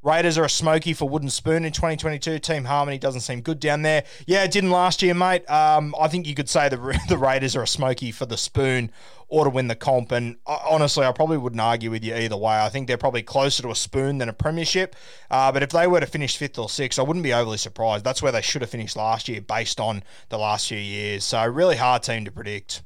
Raiders 0.02 0.36
are 0.36 0.44
a 0.44 0.50
smoky 0.50 0.94
for 0.94 1.08
Wooden 1.08 1.30
Spoon 1.30 1.64
in 1.64 1.72
2022. 1.72 2.40
Team 2.40 2.64
Harmony 2.64 2.98
doesn't 2.98 3.20
seem 3.20 3.40
good 3.40 3.60
down 3.60 3.82
there. 3.82 4.02
Yeah, 4.26 4.42
it 4.42 4.50
didn't 4.50 4.70
last 4.70 5.00
year, 5.00 5.14
mate. 5.14 5.48
Um, 5.48 5.94
I 6.00 6.08
think 6.08 6.26
you 6.26 6.34
could 6.34 6.48
say 6.48 6.68
the, 6.68 6.98
the 7.08 7.18
Raiders 7.18 7.54
are 7.54 7.62
a 7.62 7.68
smoky 7.68 8.10
for 8.10 8.26
the 8.26 8.36
Spoon 8.36 8.90
or 9.28 9.44
to 9.44 9.50
win 9.50 9.68
the 9.68 9.76
comp. 9.76 10.10
And 10.10 10.38
uh, 10.46 10.58
honestly, 10.68 11.04
I 11.04 11.12
probably 11.12 11.36
wouldn't 11.36 11.60
argue 11.60 11.90
with 11.90 12.02
you 12.02 12.16
either 12.16 12.36
way. 12.36 12.54
I 12.54 12.68
think 12.68 12.88
they're 12.88 12.96
probably 12.96 13.22
closer 13.22 13.62
to 13.62 13.70
a 13.70 13.76
Spoon 13.76 14.18
than 14.18 14.28
a 14.28 14.32
Premiership. 14.32 14.96
Uh, 15.30 15.52
but 15.52 15.62
if 15.62 15.70
they 15.70 15.86
were 15.86 16.00
to 16.00 16.06
finish 16.06 16.36
fifth 16.36 16.58
or 16.58 16.68
sixth, 16.68 16.98
I 16.98 17.02
wouldn't 17.02 17.22
be 17.22 17.34
overly 17.34 17.58
surprised. 17.58 18.02
That's 18.02 18.22
where 18.22 18.32
they 18.32 18.42
should 18.42 18.62
have 18.62 18.70
finished 18.70 18.96
last 18.96 19.28
year 19.28 19.42
based 19.42 19.78
on 19.78 20.02
the 20.30 20.38
last 20.38 20.68
few 20.68 20.78
years. 20.78 21.22
So, 21.22 21.44
really 21.46 21.76
hard 21.76 22.02
team 22.02 22.24
to 22.24 22.32
predict. 22.32 22.82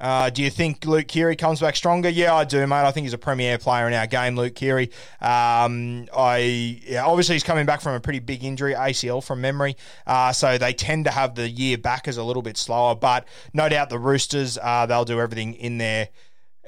Uh, 0.00 0.30
do 0.30 0.42
you 0.42 0.50
think 0.50 0.84
Luke 0.86 1.06
Keary 1.08 1.36
comes 1.36 1.60
back 1.60 1.76
stronger? 1.76 2.08
Yeah, 2.08 2.34
I 2.34 2.44
do, 2.44 2.66
mate. 2.66 2.86
I 2.86 2.90
think 2.90 3.04
he's 3.04 3.12
a 3.12 3.18
premier 3.18 3.58
player 3.58 3.86
in 3.86 3.94
our 3.94 4.06
game, 4.06 4.36
Luke 4.36 4.54
Keary. 4.54 4.90
Um, 5.20 6.06
I 6.16 6.80
yeah, 6.86 7.04
obviously 7.04 7.34
he's 7.34 7.44
coming 7.44 7.66
back 7.66 7.80
from 7.80 7.94
a 7.94 8.00
pretty 8.00 8.20
big 8.20 8.42
injury, 8.42 8.74
ACL 8.74 9.22
from 9.22 9.40
memory. 9.40 9.76
Uh, 10.06 10.32
so 10.32 10.56
they 10.58 10.72
tend 10.72 11.04
to 11.04 11.10
have 11.10 11.34
the 11.34 11.48
year 11.48 11.76
back 11.76 12.08
as 12.08 12.16
a 12.16 12.24
little 12.24 12.42
bit 12.42 12.56
slower, 12.56 12.94
but 12.94 13.26
no 13.52 13.68
doubt 13.68 13.90
the 13.90 13.98
Roosters 13.98 14.58
uh, 14.62 14.86
they'll 14.86 15.04
do 15.04 15.20
everything 15.20 15.54
in 15.54 15.78
their 15.78 16.08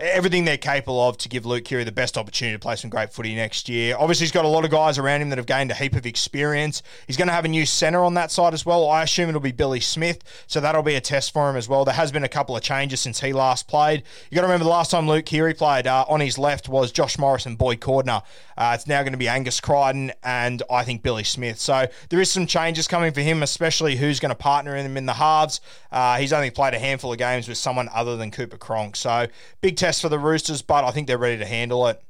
everything 0.02 0.44
they're 0.44 0.56
capable 0.56 1.08
of 1.08 1.16
to 1.18 1.28
give 1.28 1.46
Luke 1.46 1.64
Keary 1.64 1.84
the 1.84 1.92
best 1.92 2.18
opportunity 2.18 2.56
to 2.56 2.58
play 2.58 2.74
some 2.74 2.90
great 2.90 3.12
footy 3.12 3.34
next 3.34 3.68
year. 3.68 3.96
Obviously, 3.96 4.24
he's 4.24 4.32
got 4.32 4.44
a 4.44 4.48
lot 4.48 4.64
of 4.64 4.70
guys 4.70 4.98
around 4.98 5.22
him 5.22 5.30
that 5.30 5.38
have 5.38 5.46
gained 5.46 5.70
a 5.70 5.74
heap 5.74 5.94
of 5.94 6.04
experience. 6.04 6.82
He's 7.06 7.16
going 7.16 7.28
to 7.28 7.34
have 7.34 7.44
a 7.44 7.48
new 7.48 7.64
centre 7.64 8.02
on 8.04 8.14
that 8.14 8.32
side 8.32 8.52
as 8.52 8.66
well. 8.66 8.88
I 8.90 9.04
assume 9.04 9.28
it'll 9.28 9.40
be 9.40 9.52
Billy 9.52 9.80
Smith, 9.80 10.22
so 10.48 10.60
that'll 10.60 10.82
be 10.82 10.96
a 10.96 11.00
test 11.00 11.32
for 11.32 11.48
him 11.48 11.56
as 11.56 11.68
well. 11.68 11.84
There 11.84 11.94
has 11.94 12.10
been 12.10 12.24
a 12.24 12.28
couple 12.28 12.56
of 12.56 12.62
changes 12.62 13.00
since 13.00 13.20
he 13.20 13.32
last 13.32 13.68
played. 13.68 14.02
You 14.30 14.34
got 14.34 14.42
to 14.42 14.48
remember 14.48 14.64
the 14.64 14.70
last 14.70 14.90
time 14.90 15.06
Luke 15.06 15.24
Keary 15.24 15.54
played 15.54 15.86
uh, 15.86 16.04
on 16.08 16.20
his 16.20 16.36
left 16.36 16.68
was 16.68 16.90
Josh 16.90 17.18
Morris 17.18 17.46
and 17.46 17.56
Boyd 17.56 17.80
Cordner. 17.80 18.22
Uh, 18.56 18.72
it's 18.74 18.86
now 18.86 19.02
going 19.02 19.12
to 19.12 19.18
be 19.18 19.28
Angus 19.28 19.60
Crichton 19.60 20.12
and 20.22 20.62
I 20.70 20.84
think 20.84 21.02
Billy 21.02 21.24
Smith. 21.24 21.58
So 21.58 21.86
there 22.10 22.20
is 22.20 22.30
some 22.30 22.46
changes 22.46 22.86
coming 22.86 23.12
for 23.12 23.20
him, 23.20 23.42
especially 23.42 23.96
who's 23.96 24.20
going 24.20 24.30
to 24.30 24.34
partner 24.34 24.76
him 24.76 24.96
in 24.96 25.06
the 25.06 25.14
halves. 25.14 25.60
Uh, 25.90 26.18
he's 26.18 26.32
only 26.32 26.50
played 26.50 26.74
a 26.74 26.78
handful 26.78 27.12
of 27.12 27.18
games 27.18 27.48
with 27.48 27.58
someone 27.58 27.88
other 27.94 28.16
than 28.16 28.30
Cooper 28.30 28.56
Cronk. 28.56 28.96
So 28.96 29.26
big 29.60 29.76
test 29.76 29.91
for 30.00 30.08
the 30.08 30.18
Roosters, 30.18 30.62
but 30.62 30.84
I 30.84 30.90
think 30.90 31.06
they're 31.06 31.18
ready 31.18 31.38
to 31.38 31.46
handle 31.46 31.86
it. 31.88 32.02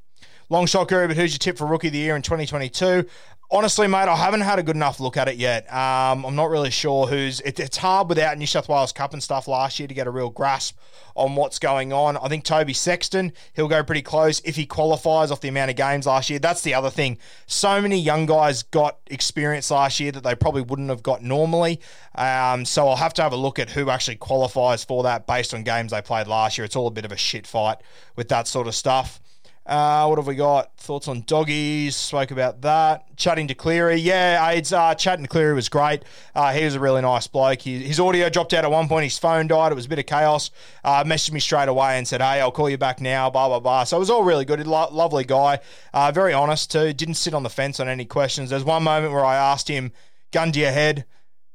Long 0.49 0.67
shot, 0.67 0.89
Guru, 0.89 1.09
but 1.09 1.17
who's 1.17 1.33
your 1.33 1.39
tip 1.39 1.57
for 1.57 1.67
Rookie 1.67 1.87
of 1.87 1.93
the 1.95 1.99
Year 1.99 2.15
in 2.15 2.23
2022? 2.23 3.07
Honestly, 3.53 3.87
mate, 3.87 4.09
I 4.09 4.17
haven't 4.17 4.41
had 4.41 4.59
a 4.59 4.63
good 4.63 4.75
enough 4.75 4.99
look 4.99 5.17
at 5.17 5.29
it 5.29 5.37
yet. 5.37 5.73
Um, 5.73 6.25
I'm 6.25 6.35
not 6.35 6.49
really 6.51 6.71
sure 6.71 7.07
who's. 7.07 7.41
It, 7.41 7.61
it's 7.61 7.77
hard 7.77 8.09
without 8.09 8.39
New 8.39 8.47
South 8.47 8.69
Wales 8.69 8.93
Cup 8.93 9.13
and 9.13 9.23
stuff 9.23 9.47
last 9.47 9.79
year 9.79 9.87
to 9.87 9.95
get 9.95 10.07
a 10.07 10.11
real 10.11 10.31
grasp 10.31 10.79
on 11.15 11.37
what's 11.37 11.59
going 11.59 11.93
on. 11.93 12.17
I 12.17 12.29
think 12.29 12.45
Toby 12.45 12.73
Sexton, 12.73 13.33
he'll 13.53 13.69
go 13.69 13.85
pretty 13.85 14.03
close 14.03 14.41
if 14.41 14.57
he 14.57 14.65
qualifies 14.65 15.31
off 15.31 15.41
the 15.41 15.49
amount 15.49 15.71
of 15.71 15.77
games 15.77 16.07
last 16.07 16.31
year. 16.31 16.39
That's 16.39 16.63
the 16.63 16.75
other 16.75 16.91
thing. 16.91 17.19
So 17.47 17.81
many 17.83 18.01
young 18.01 18.25
guys 18.27 18.63
got 18.63 18.99
experience 19.09 19.71
last 19.71 20.01
year 20.01 20.11
that 20.13 20.25
they 20.25 20.35
probably 20.35 20.63
wouldn't 20.63 20.89
have 20.89 21.03
got 21.03 21.23
normally. 21.23 21.81
Um, 22.15 22.65
so 22.65 22.89
I'll 22.89 22.97
have 22.97 23.15
to 23.15 23.23
have 23.23 23.33
a 23.33 23.37
look 23.37 23.59
at 23.59 23.71
who 23.71 23.91
actually 23.91 24.17
qualifies 24.17 24.83
for 24.83 25.03
that 25.03 25.27
based 25.27 25.53
on 25.53 25.63
games 25.63 25.93
they 25.93 26.01
played 26.01 26.27
last 26.27 26.57
year. 26.57 26.65
It's 26.65 26.77
all 26.77 26.87
a 26.87 26.91
bit 26.91 27.05
of 27.05 27.13
a 27.13 27.17
shit 27.17 27.47
fight 27.47 27.79
with 28.17 28.29
that 28.29 28.49
sort 28.49 28.67
of 28.67 28.75
stuff. 28.75 29.21
Uh, 29.65 30.07
what 30.07 30.19
have 30.19 30.27
we 30.27 30.35
got? 30.35 30.77
Thoughts 30.77 31.07
on 31.07 31.23
doggies? 31.25 31.95
Spoke 31.95 32.33
about 32.33 32.63
that. 32.63 33.17
Chatting 33.17 33.47
to 33.47 33.55
Cleary. 33.55 33.97
Yeah, 33.97 34.49
AIDS, 34.49 34.73
uh, 34.73 34.95
chatting 34.97 35.25
to 35.25 35.29
Cleary 35.29 35.55
was 35.55 35.69
great. 35.69 36.03
Uh, 36.35 36.53
he 36.53 36.65
was 36.65 36.75
a 36.75 36.81
really 36.81 37.01
nice 37.01 37.29
bloke. 37.29 37.61
He, 37.61 37.79
his 37.79 38.01
audio 38.01 38.29
dropped 38.29 38.53
out 38.55 38.65
at 38.65 38.71
one 38.71 38.89
point. 38.89 39.05
His 39.05 39.19
phone 39.19 39.47
died. 39.47 39.71
It 39.71 39.77
was 39.77 39.87
a 39.87 39.89
bit 39.89 40.01
of 40.01 40.07
chaos. 40.07 40.51
Uh, 40.83 41.05
messaged 41.05 41.33
me 41.33 41.39
straight 41.39 41.69
away 41.69 41.97
and 41.97 42.09
said, 42.09 42.21
hey, 42.21 42.41
I'll 42.41 42.51
call 42.51 42.69
you 42.69 42.79
back 42.79 43.01
now, 43.01 43.31
blah, 43.31 43.47
blah, 43.49 43.61
blah. 43.61 43.85
So 43.85 43.97
it 43.97 44.01
was 44.01 44.11
all 44.11 44.25
really 44.25 44.45
good. 44.45 44.67
Lo- 44.67 44.89
lovely 44.91 45.25
guy. 45.25 45.61
Uh, 45.95 46.11
very 46.11 46.33
honest, 46.33 46.73
too. 46.73 46.93
Didn't 46.93 47.15
sit 47.15 47.33
on 47.33 47.45
the 47.45 47.51
fence 47.51 47.79
on 47.79 47.89
any 47.89 48.05
questions. 48.05 48.51
There's 48.51 48.65
one 48.65 48.83
moment 48.83 49.13
where 49.13 49.25
I 49.25 49.37
asked 49.37 49.69
him, 49.69 49.93
gun 50.33 50.51
to 50.53 50.59
your 50.59 50.73
head, 50.73 51.05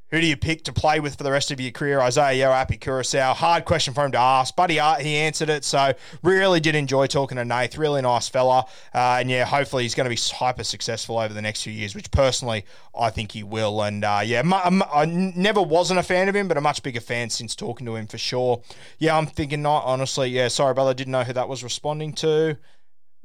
who 0.09 0.21
do 0.21 0.25
you 0.25 0.37
pick 0.37 0.63
to 0.63 0.73
play 0.73 0.99
with 0.99 1.17
for 1.17 1.23
the 1.23 1.31
rest 1.31 1.51
of 1.51 1.59
your 1.59 1.71
career? 1.71 1.99
Isaiah 1.99 2.33
Yeo, 2.33 2.51
Api 2.51 2.77
Koroisau. 2.77 3.33
Hard 3.33 3.65
question 3.65 3.93
for 3.93 4.05
him 4.05 4.11
to 4.13 4.17
ask, 4.17 4.55
but 4.55 4.69
he, 4.69 4.79
uh, 4.79 4.95
he 4.95 5.17
answered 5.17 5.49
it. 5.49 5.65
So 5.65 5.93
really 6.23 6.59
did 6.59 6.75
enjoy 6.75 7.07
talking 7.07 7.35
to 7.37 7.43
Nath. 7.43 7.77
Really 7.77 8.01
nice 8.01 8.29
fella. 8.29 8.65
Uh, 8.93 9.17
and 9.19 9.29
yeah, 9.29 9.43
hopefully 9.45 9.83
he's 9.83 9.95
going 9.95 10.05
to 10.05 10.09
be 10.09 10.35
hyper 10.35 10.63
successful 10.63 11.17
over 11.17 11.33
the 11.33 11.41
next 11.41 11.63
few 11.63 11.73
years, 11.73 11.93
which 11.93 12.09
personally 12.11 12.65
I 12.97 13.09
think 13.09 13.33
he 13.33 13.43
will. 13.43 13.81
And 13.81 14.03
uh, 14.03 14.21
yeah, 14.23 14.43
I 14.45 15.05
never 15.05 15.61
wasn't 15.61 15.99
a 15.99 16.03
fan 16.03 16.29
of 16.29 16.35
him, 16.35 16.47
but 16.47 16.57
a 16.57 16.61
much 16.61 16.83
bigger 16.83 17.01
fan 17.01 17.29
since 17.29 17.55
talking 17.55 17.85
to 17.85 17.95
him 17.95 18.07
for 18.07 18.17
sure. 18.17 18.61
Yeah, 18.99 19.17
I'm 19.17 19.27
thinking 19.27 19.61
not 19.61 19.83
honestly. 19.85 20.29
Yeah, 20.29 20.47
sorry, 20.47 20.73
brother. 20.73 20.93
Didn't 20.93 21.11
know 21.11 21.23
who 21.23 21.33
that 21.33 21.49
was 21.49 21.63
responding 21.63 22.13
to. 22.13 22.57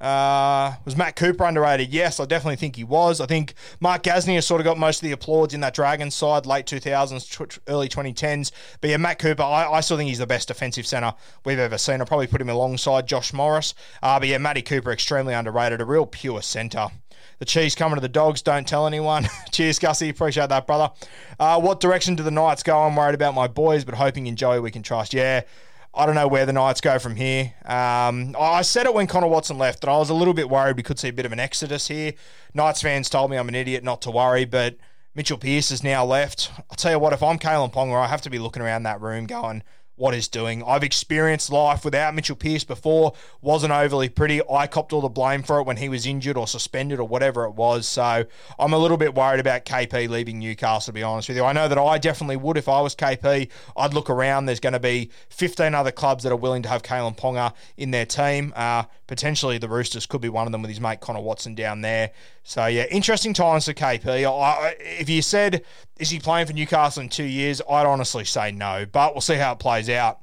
Uh, 0.03 0.75
was 0.85 0.97
Matt 0.97 1.15
Cooper 1.15 1.45
underrated? 1.45 1.93
Yes, 1.93 2.19
I 2.19 2.25
definitely 2.25 2.57
think 2.57 2.75
he 2.75 2.83
was. 2.83 3.21
I 3.21 3.27
think 3.27 3.55
Mark 3.79 4.03
Gasnier 4.03 4.43
sort 4.43 4.61
of 4.61 4.65
got 4.65 4.77
most 4.77 4.97
of 4.99 5.03
the 5.03 5.13
applause 5.13 5.55
in 5.55 5.61
that 5.61 5.75
Dragons 5.75 6.15
side, 6.15 6.45
late 6.45 6.67
2000s, 6.67 7.59
early 7.69 7.89
2010s. 7.89 8.51
But 8.81 8.91
yeah, 8.91 8.97
Matt 8.97 9.21
Cooper, 9.21 9.45
I, 9.45 9.71
I 9.71 9.81
still 9.81 9.97
think 9.97 10.09
he's 10.09 10.19
the 10.19 10.27
best 10.27 10.49
defensive 10.49 10.87
centre 10.89 11.15
we've 11.45 11.59
ever 11.59 11.79
seen. 11.79 12.01
I'll 12.01 12.07
probably 12.07 12.27
put 12.27 12.41
him 12.41 12.49
alongside 12.49 13.07
Josh 13.07 13.33
Morris. 13.33 13.75
Uh, 14.03 14.19
but 14.19 14.27
yeah, 14.27 14.39
Matty 14.39 14.63
Cooper, 14.63 14.91
extremely 14.91 15.35
underrated, 15.35 15.81
a 15.81 15.85
real 15.85 16.07
pure 16.07 16.43
centre. 16.43 16.89
The 17.39 17.45
cheese 17.45 17.77
coming 17.77 17.95
to 17.97 18.01
the 18.01 18.09
dogs. 18.09 18.43
Don't 18.43 18.67
tell 18.67 18.89
anyone. 18.89 19.29
Cheers, 19.53 19.79
Gussie. 19.79 20.09
Appreciate 20.09 20.49
that, 20.49 20.67
brother. 20.67 20.93
Uh, 21.39 21.61
what 21.61 21.79
direction 21.79 22.17
do 22.17 22.25
the 22.25 22.31
Knights 22.31 22.65
go? 22.65 22.81
I'm 22.83 22.97
worried 22.97 23.15
about 23.15 23.35
my 23.35 23.47
boys, 23.47 23.85
but 23.85 23.95
hoping 23.95 24.27
in 24.27 24.35
Joey 24.35 24.59
we 24.59 24.73
can 24.73 24.83
trust. 24.83 25.15
Yeah. 25.15 25.43
I 25.95 26.07
don't 26.07 26.15
know 26.15 26.29
where 26.29 26.47
the 26.47 26.55
Knights 26.55 26.81
go 26.81 26.99
from 26.99 27.17
here. 27.17 27.53
Um, 27.67 28.35
I 28.39 28.63
said 28.63 28.87
it 28.87 28.95
when 28.95 29.07
Connor 29.07 29.27
Watson 29.27 29.59
left 29.59 29.83
that 29.83 29.91
I 29.91 29.99
was 29.99 30.09
a 30.09 30.15
little 30.15 30.33
bit 30.33 30.49
worried 30.49 30.77
we 30.77 30.83
could 30.83 30.99
see 30.99 31.09
a 31.09 31.13
bit 31.13 31.27
of 31.27 31.33
an 31.33 31.41
exodus 31.41 31.89
here. 31.89 32.15
Knights 32.55 32.81
fans 32.81 33.11
told 33.11 33.31
me 33.31 33.37
I'm 33.37 33.49
an 33.49 33.55
idiot 33.55 33.85
not 33.85 34.01
to 34.03 34.11
worry, 34.11 34.47
but 34.47 34.77
Mitchell 35.15 35.37
Pearce 35.37 35.71
is 35.71 35.85
now 35.85 36.05
left. 36.05 36.51
I'll 36.71 36.77
tell 36.77 36.93
you 36.93 36.99
what, 36.99 37.13
if 37.13 37.23
I'm 37.23 37.39
Kalyn 37.39 37.71
Ponga, 37.71 38.03
I 38.03 38.07
have 38.07 38.23
to 38.23 38.31
be 38.31 38.39
looking 38.39 38.63
around 38.63 38.85
that 38.85 39.03
room 39.03 39.27
going, 39.27 39.63
what 39.97 40.15
he's 40.15 40.29
doing. 40.29 40.63
I've 40.67 40.83
experienced 40.83 41.53
life 41.53 41.85
without 41.85 42.15
Mitchell 42.15 42.37
Pearce 42.37 42.65
before, 42.65 43.13
wasn't 43.41 43.73
overly 43.73 44.09
pretty. 44.09 44.41
I 44.51 44.67
copped 44.67 44.93
all 44.93 45.01
the 45.01 45.09
blame 45.09 45.43
for 45.43 45.61
it 45.61 45.67
when 45.67 45.77
he 45.77 45.89
was 45.89 46.07
injured 46.07 46.37
or 46.37 46.47
suspended 46.47 46.99
or 46.99 47.07
whatever 47.07 47.45
it 47.45 47.53
was. 47.53 47.87
So 47.87 48.25
I'm 48.59 48.73
a 48.73 48.79
little 48.79 48.97
bit 48.97 49.15
worried 49.15 49.41
about 49.41 49.65
KP 49.65 50.09
leaving 50.09 50.39
Newcastle, 50.39 50.87
to 50.87 50.93
be 50.93 51.03
honest 51.03 51.29
with 51.29 51.37
you. 51.37 51.45
I 51.45 51.53
know 51.53 51.69
that 51.69 51.79
I 51.79 51.99
definitely 51.99 52.37
would 52.37 52.57
if 52.57 52.69
I 52.69 52.81
was 52.81 52.95
KP. 52.95 53.49
I'd 53.77 53.95
look 53.95 54.09
around. 54.09 54.47
There's 54.47 54.61
going 54.61 54.73
to 54.73 54.81
be 54.81 55.11
15 55.29 55.75
other 55.75 55.93
clubs 55.93 56.25
that 56.25 56.33
are 56.33 56.37
willing 56.37 56.63
to 56.63 56.69
have 56.69 56.83
Kalyn 56.83 57.17
Ponga 57.17 57.53
in 57.77 57.91
their 57.91 58.07
team. 58.07 58.53
Uh, 58.57 58.85
potentially 59.07 59.59
the 59.59 59.69
Roosters 59.69 60.07
could 60.07 60.21
be 60.23 60.29
one 60.29 60.47
of 60.47 60.53
them 60.53 60.63
with 60.63 60.71
his 60.71 60.81
mate 60.81 61.01
Connor 61.01 61.21
Watson 61.21 61.55
down 61.55 61.83
there. 61.83 62.13
So 62.43 62.67
yeah, 62.67 62.87
interesting 62.91 63.35
times 63.35 63.67
for 63.67 63.73
KP. 63.73 64.25
I, 64.27 64.75
if 64.81 65.09
you 65.09 65.23
said 65.23 65.65
is 65.99 66.11
he 66.11 66.19
playing 66.19 66.47
for 66.47 66.53
Newcastle 66.53 67.03
in 67.03 67.09
two 67.09 67.25
years, 67.25 67.63
I'd 67.69 67.87
honestly 67.87 68.25
say 68.25 68.51
no, 68.51 68.87
but 68.91 69.15
we'll 69.15 69.21
see 69.21 69.37
how 69.37 69.53
it 69.53 69.59
plays 69.59 69.89
out. 69.89 70.21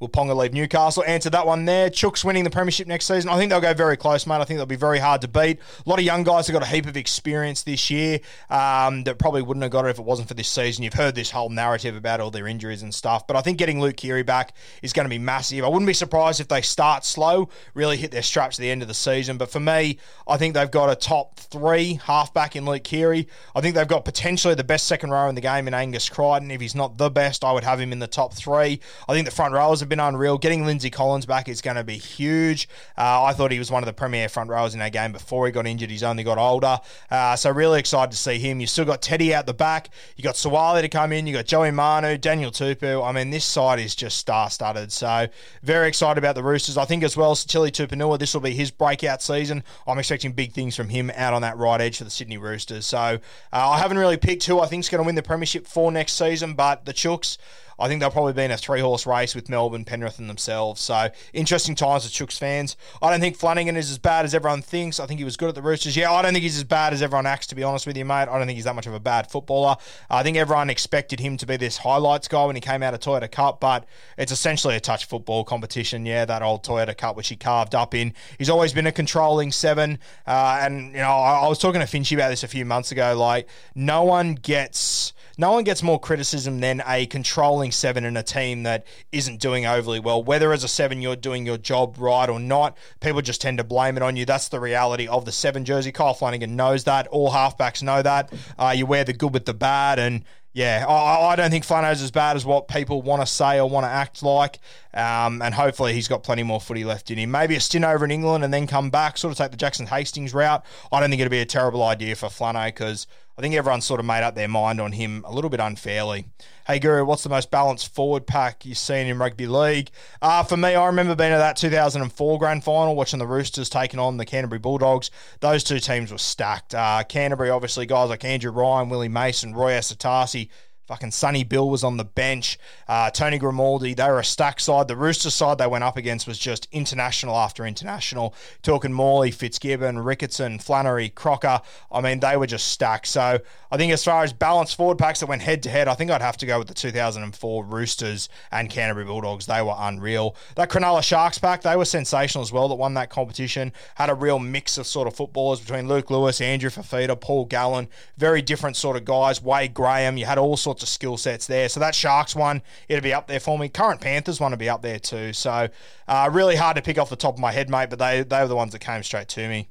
Will 0.00 0.08
Ponga 0.08 0.36
leave 0.36 0.52
Newcastle? 0.52 1.04
Answer 1.06 1.30
that 1.30 1.46
one 1.46 1.64
there. 1.64 1.88
Chooks 1.88 2.24
winning 2.24 2.42
the 2.42 2.50
premiership 2.50 2.88
next 2.88 3.06
season. 3.06 3.30
I 3.30 3.36
think 3.36 3.50
they'll 3.50 3.60
go 3.60 3.74
very 3.74 3.96
close, 3.96 4.26
mate. 4.26 4.40
I 4.40 4.44
think 4.44 4.58
they'll 4.58 4.66
be 4.66 4.74
very 4.74 4.98
hard 4.98 5.20
to 5.20 5.28
beat. 5.28 5.60
A 5.86 5.88
lot 5.88 6.00
of 6.00 6.04
young 6.04 6.24
guys 6.24 6.48
have 6.48 6.52
got 6.52 6.64
a 6.64 6.66
heap 6.66 6.86
of 6.86 6.96
experience 6.96 7.62
this 7.62 7.90
year 7.90 8.18
um, 8.50 9.04
that 9.04 9.20
probably 9.20 9.42
wouldn't 9.42 9.62
have 9.62 9.70
got 9.70 9.86
it 9.86 9.90
if 9.90 10.00
it 10.00 10.04
wasn't 10.04 10.26
for 10.26 10.34
this 10.34 10.48
season. 10.48 10.82
You've 10.82 10.94
heard 10.94 11.14
this 11.14 11.30
whole 11.30 11.48
narrative 11.48 11.94
about 11.94 12.20
all 12.20 12.32
their 12.32 12.48
injuries 12.48 12.82
and 12.82 12.92
stuff, 12.92 13.26
but 13.28 13.36
I 13.36 13.40
think 13.40 13.56
getting 13.56 13.80
Luke 13.80 13.96
Keary 13.96 14.24
back 14.24 14.54
is 14.82 14.92
going 14.92 15.04
to 15.04 15.10
be 15.10 15.18
massive. 15.18 15.64
I 15.64 15.68
wouldn't 15.68 15.86
be 15.86 15.94
surprised 15.94 16.40
if 16.40 16.48
they 16.48 16.60
start 16.60 17.04
slow, 17.04 17.48
really 17.74 17.96
hit 17.96 18.10
their 18.10 18.22
straps 18.22 18.58
at 18.58 18.62
the 18.62 18.70
end 18.70 18.82
of 18.82 18.88
the 18.88 18.94
season. 18.94 19.38
But 19.38 19.50
for 19.50 19.60
me, 19.60 20.00
I 20.26 20.36
think 20.38 20.54
they've 20.54 20.70
got 20.70 20.90
a 20.90 20.96
top 20.96 21.38
three 21.38 22.00
halfback 22.04 22.56
in 22.56 22.64
Luke 22.64 22.82
Keary. 22.82 23.28
I 23.54 23.60
think 23.60 23.76
they've 23.76 23.86
got 23.86 24.04
potentially 24.04 24.56
the 24.56 24.64
best 24.64 24.86
second 24.86 25.10
row 25.10 25.28
in 25.28 25.36
the 25.36 25.40
game 25.40 25.68
in 25.68 25.74
Angus 25.74 26.08
Crichton. 26.08 26.50
If 26.50 26.60
he's 26.60 26.74
not 26.74 26.98
the 26.98 27.10
best, 27.10 27.44
I 27.44 27.52
would 27.52 27.64
have 27.64 27.78
him 27.78 27.92
in 27.92 28.00
the 28.00 28.08
top 28.08 28.34
three. 28.34 28.80
I 29.08 29.12
think 29.12 29.26
the 29.26 29.34
front 29.34 29.54
rowers 29.54 29.83
have 29.84 29.88
been 29.88 30.00
unreal. 30.00 30.38
Getting 30.38 30.66
Lindsay 30.66 30.90
Collins 30.90 31.26
back 31.26 31.48
is 31.48 31.60
going 31.60 31.76
to 31.76 31.84
be 31.84 31.96
huge. 31.96 32.68
Uh, 32.98 33.22
I 33.24 33.32
thought 33.32 33.52
he 33.52 33.58
was 33.58 33.70
one 33.70 33.82
of 33.82 33.86
the 33.86 33.92
premier 33.92 34.28
front 34.28 34.50
rowers 34.50 34.74
in 34.74 34.80
that 34.80 34.92
game 34.92 35.12
before 35.12 35.46
he 35.46 35.52
got 35.52 35.66
injured. 35.66 35.90
He's 35.90 36.02
only 36.02 36.24
got 36.24 36.38
older. 36.38 36.80
Uh, 37.10 37.36
so 37.36 37.50
really 37.50 37.78
excited 37.78 38.10
to 38.10 38.16
see 38.16 38.38
him. 38.38 38.60
You've 38.60 38.70
still 38.70 38.84
got 38.84 39.02
Teddy 39.02 39.34
out 39.34 39.46
the 39.46 39.54
back. 39.54 39.90
You 40.16 40.24
got 40.24 40.34
Suaalii 40.34 40.80
to 40.80 40.88
come 40.88 41.12
in. 41.12 41.26
You 41.26 41.34
got 41.34 41.46
Joey 41.46 41.70
Manu, 41.70 42.16
Daniel 42.18 42.50
Tupou. 42.50 43.06
I 43.06 43.12
mean, 43.12 43.30
this 43.30 43.44
side 43.44 43.78
is 43.78 43.94
just 43.94 44.18
star-studded. 44.18 44.90
So 44.90 45.28
very 45.62 45.88
excited 45.88 46.18
about 46.18 46.34
the 46.34 46.42
Roosters. 46.42 46.76
I 46.76 46.84
think 46.84 47.02
as 47.02 47.16
well, 47.16 47.36
Chili 47.36 47.70
Tupouniua, 47.70 48.18
this 48.18 48.34
will 48.34 48.40
be 48.40 48.54
his 48.54 48.70
breakout 48.70 49.22
season. 49.22 49.62
I'm 49.86 49.98
expecting 49.98 50.32
big 50.32 50.52
things 50.52 50.74
from 50.74 50.88
him 50.88 51.10
out 51.14 51.34
on 51.34 51.42
that 51.42 51.56
right 51.58 51.80
edge 51.80 51.98
for 51.98 52.04
the 52.04 52.10
Sydney 52.10 52.38
Roosters. 52.38 52.86
So 52.86 52.98
uh, 52.98 53.18
I 53.52 53.78
haven't 53.78 53.98
really 53.98 54.16
picked 54.16 54.44
who 54.44 54.60
I 54.60 54.66
think 54.66 54.80
is 54.80 54.88
going 54.88 55.02
to 55.02 55.06
win 55.06 55.14
the 55.14 55.22
premiership 55.22 55.66
for 55.66 55.92
next 55.92 56.14
season, 56.14 56.54
but 56.54 56.84
the 56.84 56.92
Chooks. 56.92 57.36
I 57.78 57.88
think 57.88 58.00
they'll 58.00 58.10
probably 58.10 58.32
be 58.32 58.44
in 58.44 58.50
a 58.50 58.56
three 58.56 58.80
horse 58.80 59.06
race 59.06 59.34
with 59.34 59.48
Melbourne, 59.48 59.84
Penrith, 59.84 60.18
and 60.18 60.28
themselves. 60.28 60.80
So 60.80 61.08
interesting 61.32 61.74
times 61.74 62.04
for 62.04 62.24
Chooks 62.24 62.38
fans. 62.38 62.76
I 63.02 63.10
don't 63.10 63.20
think 63.20 63.36
Flanagan 63.36 63.76
is 63.76 63.90
as 63.90 63.98
bad 63.98 64.24
as 64.24 64.34
everyone 64.34 64.62
thinks. 64.62 65.00
I 65.00 65.06
think 65.06 65.18
he 65.18 65.24
was 65.24 65.36
good 65.36 65.48
at 65.48 65.54
the 65.54 65.62
Roosters. 65.62 65.96
Yeah, 65.96 66.12
I 66.12 66.22
don't 66.22 66.32
think 66.32 66.42
he's 66.42 66.56
as 66.56 66.64
bad 66.64 66.92
as 66.92 67.02
everyone 67.02 67.26
acts, 67.26 67.46
to 67.48 67.54
be 67.54 67.62
honest 67.62 67.86
with 67.86 67.96
you, 67.96 68.04
mate. 68.04 68.28
I 68.28 68.38
don't 68.38 68.46
think 68.46 68.56
he's 68.56 68.64
that 68.64 68.74
much 68.74 68.86
of 68.86 68.94
a 68.94 69.00
bad 69.00 69.30
footballer. 69.30 69.76
I 70.10 70.22
think 70.22 70.36
everyone 70.36 70.70
expected 70.70 71.20
him 71.20 71.36
to 71.38 71.46
be 71.46 71.56
this 71.56 71.78
highlights 71.78 72.28
guy 72.28 72.44
when 72.44 72.56
he 72.56 72.60
came 72.60 72.82
out 72.82 72.94
of 72.94 73.00
Toyota 73.00 73.30
Cup, 73.30 73.60
but 73.60 73.86
it's 74.18 74.32
essentially 74.32 74.76
a 74.76 74.80
touch 74.80 75.06
football 75.06 75.44
competition. 75.44 76.04
Yeah, 76.06 76.24
that 76.26 76.42
old 76.42 76.62
Toyota 76.62 76.96
Cup, 76.96 77.16
which 77.16 77.28
he 77.28 77.36
carved 77.36 77.74
up 77.74 77.94
in. 77.94 78.12
He's 78.38 78.50
always 78.50 78.72
been 78.72 78.86
a 78.86 78.92
controlling 78.92 79.52
seven. 79.52 79.98
Uh, 80.26 80.60
and, 80.60 80.92
you 80.92 80.98
know, 80.98 81.10
I, 81.10 81.44
I 81.44 81.48
was 81.48 81.58
talking 81.58 81.80
to 81.80 81.86
Finchy 81.86 82.14
about 82.14 82.28
this 82.28 82.42
a 82.42 82.48
few 82.48 82.64
months 82.64 82.92
ago. 82.92 83.16
Like, 83.16 83.48
no 83.74 84.04
one 84.04 84.34
gets 84.34 85.13
no 85.38 85.52
one 85.52 85.64
gets 85.64 85.82
more 85.82 85.98
criticism 85.98 86.60
than 86.60 86.82
a 86.86 87.06
controlling 87.06 87.72
seven 87.72 88.04
in 88.04 88.16
a 88.16 88.22
team 88.22 88.62
that 88.64 88.86
isn't 89.12 89.40
doing 89.40 89.66
overly 89.66 90.00
well. 90.00 90.22
Whether 90.22 90.52
as 90.52 90.64
a 90.64 90.68
seven 90.68 91.02
you're 91.02 91.16
doing 91.16 91.44
your 91.46 91.58
job 91.58 91.96
right 91.98 92.28
or 92.28 92.38
not, 92.38 92.76
people 93.00 93.20
just 93.20 93.40
tend 93.40 93.58
to 93.58 93.64
blame 93.64 93.96
it 93.96 94.02
on 94.02 94.16
you. 94.16 94.24
That's 94.24 94.48
the 94.48 94.60
reality 94.60 95.08
of 95.08 95.24
the 95.24 95.32
seven 95.32 95.64
jersey. 95.64 95.92
Kyle 95.92 96.14
Flanagan 96.14 96.56
knows 96.56 96.84
that. 96.84 97.06
All 97.08 97.32
halfbacks 97.32 97.82
know 97.82 98.02
that. 98.02 98.32
Uh, 98.58 98.74
you 98.76 98.86
wear 98.86 99.04
the 99.04 99.12
good 99.12 99.32
with 99.32 99.46
the 99.46 99.54
bad 99.54 99.98
and. 99.98 100.24
Yeah, 100.56 100.86
I, 100.88 101.32
I 101.32 101.34
don't 101.34 101.50
think 101.50 101.64
Flano's 101.64 102.00
as 102.00 102.12
bad 102.12 102.36
as 102.36 102.46
what 102.46 102.68
people 102.68 103.02
want 103.02 103.20
to 103.20 103.26
say 103.26 103.58
or 103.58 103.68
want 103.68 103.86
to 103.86 103.90
act 103.90 104.22
like. 104.22 104.60
Um, 104.94 105.42
and 105.42 105.54
hopefully 105.54 105.92
he's 105.92 106.08
got 106.08 106.22
plenty 106.22 106.44
more 106.44 106.60
footy 106.60 106.84
left 106.84 107.10
in 107.10 107.18
him. 107.18 107.30
Maybe 107.30 107.56
a 107.56 107.60
stint 107.60 107.84
over 107.84 108.04
in 108.04 108.10
England 108.10 108.44
and 108.44 108.54
then 108.54 108.66
come 108.66 108.90
back, 108.90 109.18
sort 109.18 109.32
of 109.32 109.38
take 109.38 109.50
the 109.50 109.56
Jackson 109.56 109.86
Hastings 109.86 110.32
route. 110.32 110.64
I 110.92 111.00
don't 111.00 111.10
think 111.10 111.20
it'd 111.20 111.30
be 111.30 111.40
a 111.40 111.46
terrible 111.46 111.82
idea 111.82 112.14
for 112.14 112.28
Flano 112.28 112.66
because 112.66 113.06
I 113.36 113.42
think 113.42 113.54
everyone's 113.56 113.84
sort 113.84 113.98
of 113.98 114.06
made 114.06 114.22
up 114.22 114.36
their 114.36 114.46
mind 114.46 114.80
on 114.80 114.92
him 114.92 115.24
a 115.26 115.32
little 115.32 115.50
bit 115.50 115.58
unfairly. 115.58 116.26
Hey, 116.68 116.78
Guru, 116.78 117.04
what's 117.04 117.24
the 117.24 117.28
most 117.28 117.50
balanced 117.50 117.92
forward 117.92 118.26
pack 118.28 118.64
you've 118.64 118.78
seen 118.78 119.08
in 119.08 119.18
rugby 119.18 119.48
league? 119.48 119.90
Uh, 120.22 120.44
for 120.44 120.56
me, 120.56 120.76
I 120.76 120.86
remember 120.86 121.16
being 121.16 121.32
at 121.32 121.38
that 121.38 121.56
2004 121.56 122.38
grand 122.38 122.62
final, 122.62 122.94
watching 122.94 123.18
the 123.18 123.26
Roosters 123.26 123.68
taking 123.68 123.98
on 123.98 124.16
the 124.16 124.24
Canterbury 124.24 124.60
Bulldogs. 124.60 125.10
Those 125.40 125.64
two 125.64 125.80
teams 125.80 126.12
were 126.12 126.18
stacked. 126.18 126.74
Uh, 126.74 127.02
Canterbury, 127.02 127.50
obviously, 127.50 127.86
guys 127.86 128.08
like 128.08 128.24
Andrew 128.24 128.52
Ryan, 128.52 128.88
Willie 128.88 129.08
Mason, 129.08 129.52
Roy 129.52 129.72
Asotasi, 129.72 130.48
Fucking 130.86 131.12
Sonny 131.12 131.44
Bill 131.44 131.70
was 131.70 131.82
on 131.82 131.96
the 131.96 132.04
bench. 132.04 132.58
Uh, 132.86 133.10
Tony 133.10 133.38
Grimaldi, 133.38 133.94
they 133.94 134.06
were 134.06 134.18
a 134.18 134.24
stack 134.24 134.60
side. 134.60 134.86
The 134.86 134.96
Rooster 134.96 135.30
side 135.30 135.56
they 135.56 135.66
went 135.66 135.82
up 135.82 135.96
against 135.96 136.26
was 136.26 136.38
just 136.38 136.68
international 136.72 137.36
after 137.36 137.64
international. 137.64 138.34
Talking 138.62 138.92
Morley, 138.92 139.30
Fitzgibbon, 139.30 139.96
Ricketson, 139.96 140.62
Flannery, 140.62 141.08
Crocker. 141.08 141.62
I 141.90 142.00
mean, 142.02 142.20
they 142.20 142.36
were 142.36 142.46
just 142.46 142.68
stacked. 142.68 143.06
So 143.06 143.38
I 143.70 143.76
think 143.78 143.94
as 143.94 144.04
far 144.04 144.24
as 144.24 144.34
balanced 144.34 144.76
forward 144.76 144.98
packs 144.98 145.20
that 145.20 145.26
went 145.26 145.40
head 145.40 145.62
to 145.62 145.70
head, 145.70 145.88
I 145.88 145.94
think 145.94 146.10
I'd 146.10 146.20
have 146.20 146.36
to 146.38 146.46
go 146.46 146.58
with 146.58 146.68
the 146.68 146.74
2004 146.74 147.64
Roosters 147.64 148.28
and 148.52 148.68
Canterbury 148.68 149.06
Bulldogs. 149.06 149.46
They 149.46 149.62
were 149.62 149.74
unreal. 149.78 150.36
That 150.56 150.68
Cronulla 150.68 151.02
Sharks 151.02 151.38
pack, 151.38 151.62
they 151.62 151.76
were 151.76 151.86
sensational 151.86 152.42
as 152.42 152.52
well 152.52 152.68
that 152.68 152.74
won 152.74 152.92
that 152.94 153.08
competition. 153.08 153.72
Had 153.94 154.10
a 154.10 154.14
real 154.14 154.38
mix 154.38 154.76
of 154.76 154.86
sort 154.86 155.08
of 155.08 155.16
footballers 155.16 155.60
between 155.60 155.88
Luke 155.88 156.10
Lewis, 156.10 156.42
Andrew 156.42 156.68
Fifita, 156.68 157.18
Paul 157.18 157.46
Gallen. 157.46 157.88
Very 158.18 158.42
different 158.42 158.76
sort 158.76 158.98
of 158.98 159.06
guys. 159.06 159.40
Wade 159.40 159.72
Graham. 159.72 160.18
You 160.18 160.26
had 160.26 160.36
all 160.36 160.58
sorts 160.58 160.73
sorts 160.74 160.82
of 160.82 160.88
skill 160.88 161.16
sets 161.16 161.46
there. 161.46 161.68
So 161.68 161.78
that 161.80 161.94
Sharks 161.94 162.34
one, 162.34 162.60
it'll 162.88 163.02
be 163.02 163.14
up 163.14 163.28
there 163.28 163.38
for 163.38 163.58
me. 163.58 163.68
Current 163.68 164.00
Panthers 164.00 164.40
one 164.40 164.50
to 164.50 164.56
be 164.56 164.68
up 164.68 164.82
there 164.82 164.98
too. 164.98 165.32
So 165.32 165.68
uh, 166.08 166.30
really 166.32 166.56
hard 166.56 166.76
to 166.76 166.82
pick 166.82 166.98
off 166.98 167.10
the 167.10 167.16
top 167.16 167.34
of 167.34 167.40
my 167.40 167.52
head, 167.52 167.70
mate, 167.70 167.90
but 167.90 168.00
they, 168.00 168.22
they 168.24 168.40
were 168.40 168.48
the 168.48 168.56
ones 168.56 168.72
that 168.72 168.80
came 168.80 169.02
straight 169.04 169.28
to 169.28 169.48
me. 169.48 169.68